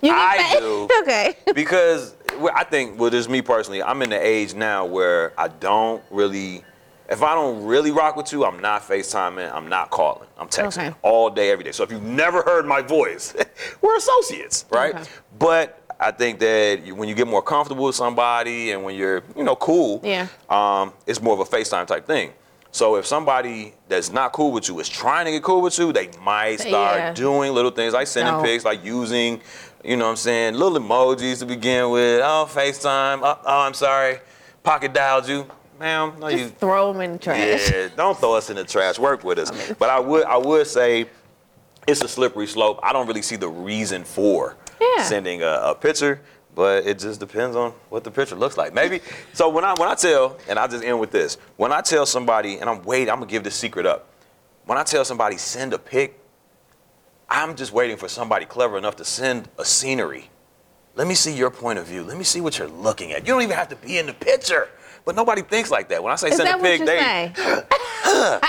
[0.03, 0.87] You I fa- do.
[1.01, 1.37] Okay.
[1.53, 2.15] because
[2.55, 6.63] I think, well, just me personally, I'm in the age now where I don't really,
[7.11, 10.87] if I don't really rock with you, I'm not FaceTiming, I'm not calling, I'm texting
[10.87, 10.95] Okay.
[11.01, 11.71] all day, every day.
[11.73, 13.33] So if you've never heard my voice,
[13.81, 14.95] we're associates, right?
[14.95, 15.03] Okay.
[15.37, 19.43] But I think that when you get more comfortable with somebody and when you're, you
[19.43, 20.27] know, cool, Yeah.
[20.49, 22.31] um, it's more of a FaceTime type thing.
[22.71, 25.91] So if somebody that's not cool with you is trying to get cool with you,
[25.91, 27.13] they might start Yeah.
[27.13, 28.41] doing little things like sending No.
[28.41, 29.41] pics, like using,
[29.83, 32.21] you know what I'm saying, little emojis to begin with.
[32.23, 33.19] Oh, FaceTime.
[33.21, 34.21] Oh, oh I'm sorry.
[34.63, 35.45] Pocket dialed you.
[35.81, 36.47] Ma'am, no, you.
[36.47, 37.71] Throw them in the trash.
[37.71, 38.99] Yeah, don't throw us in the trash.
[38.99, 39.73] Work with us.
[39.79, 41.07] But I would, I would say,
[41.87, 42.79] it's a slippery slope.
[42.83, 45.03] I don't really see the reason for Yeah.
[45.03, 46.21] sending a, a picture,
[46.53, 48.75] but it just depends on what the picture looks like.
[48.75, 49.01] Maybe.
[49.33, 51.37] So when I when I tell, and I'll just end with this.
[51.57, 54.07] When I tell somebody, and I'm waiting, I'm gonna give this secret up.
[54.65, 56.19] When I tell somebody send a pic,
[57.27, 60.29] I'm just waiting for somebody clever enough to send a scenery.
[60.93, 62.03] Let me see your point of view.
[62.03, 63.21] Let me see what you're looking at.
[63.25, 64.69] You don't even have to be in the picture.
[65.05, 66.03] But nobody thinks like that.
[66.03, 66.97] When I say Is send that a you they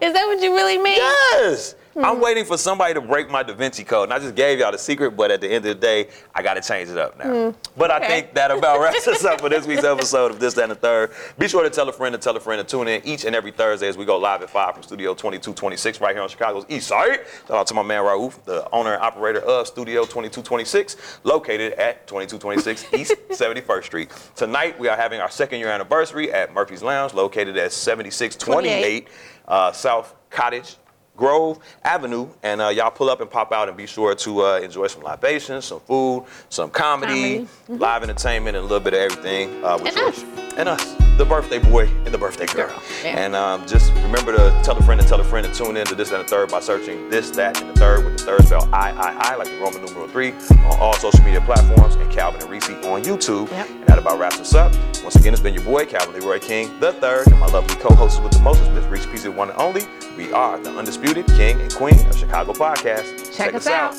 [0.00, 0.96] Is that what you really mean?
[0.96, 1.74] Yes.
[1.94, 2.04] Hmm.
[2.04, 4.04] I'm waiting for somebody to break my Da Vinci Code.
[4.04, 6.42] And I just gave y'all the secret, but at the end of the day, I
[6.42, 7.54] got to change it up now.
[7.76, 8.02] But I Hmm.
[8.04, 8.20] Okay.
[8.20, 10.76] think that about wraps us up for this week's episode of This, That, and the
[10.76, 11.12] Third.
[11.38, 13.34] Be sure to tell a friend to tell a friend to tune in each and
[13.36, 16.64] every Thursday as we go live at 5 from Studio 2226 right here on Chicago's
[16.68, 17.20] East Side.
[17.46, 22.06] Shout out to my man Raouf, the owner and operator of Studio 2226, located at
[22.08, 24.10] 2226 East 71st Street.
[24.34, 29.08] Tonight, we are having our second year anniversary at Murphy's Lounge, located at 7628
[29.46, 30.76] uh, South Cottage
[31.16, 34.58] Grove Avenue, and uh, y'all pull up and pop out and be sure to uh,
[34.58, 37.48] enjoy some libations, some food, some comedy, Comedy.
[37.68, 39.64] live entertainment, and a little bit of everything.
[39.64, 40.24] Uh, with And us.
[40.56, 42.68] And us, the birthday boy and the birthday girl.
[42.68, 43.24] Girl, yeah.
[43.24, 45.86] And um, just remember to tell a friend and tell a friend to tune in
[45.86, 48.44] to This, and the Third by searching This, That, and the Third with the third
[48.44, 52.10] spell I, I, I, like the Roman numeral three, on all social media platforms, and
[52.10, 53.50] Calvin and Rici on YouTube.
[53.50, 53.68] Yep.
[53.70, 54.72] And that about wraps us up.
[55.02, 58.20] Once again, it's been your boy, Calvin Leroy King, the third, and my lovely co-hosts
[58.20, 59.82] with the most, Miss Rici Pieci, one and only.
[60.16, 63.36] We are the undisputed king and queen of Chicago podcast.
[63.36, 63.94] Check us out.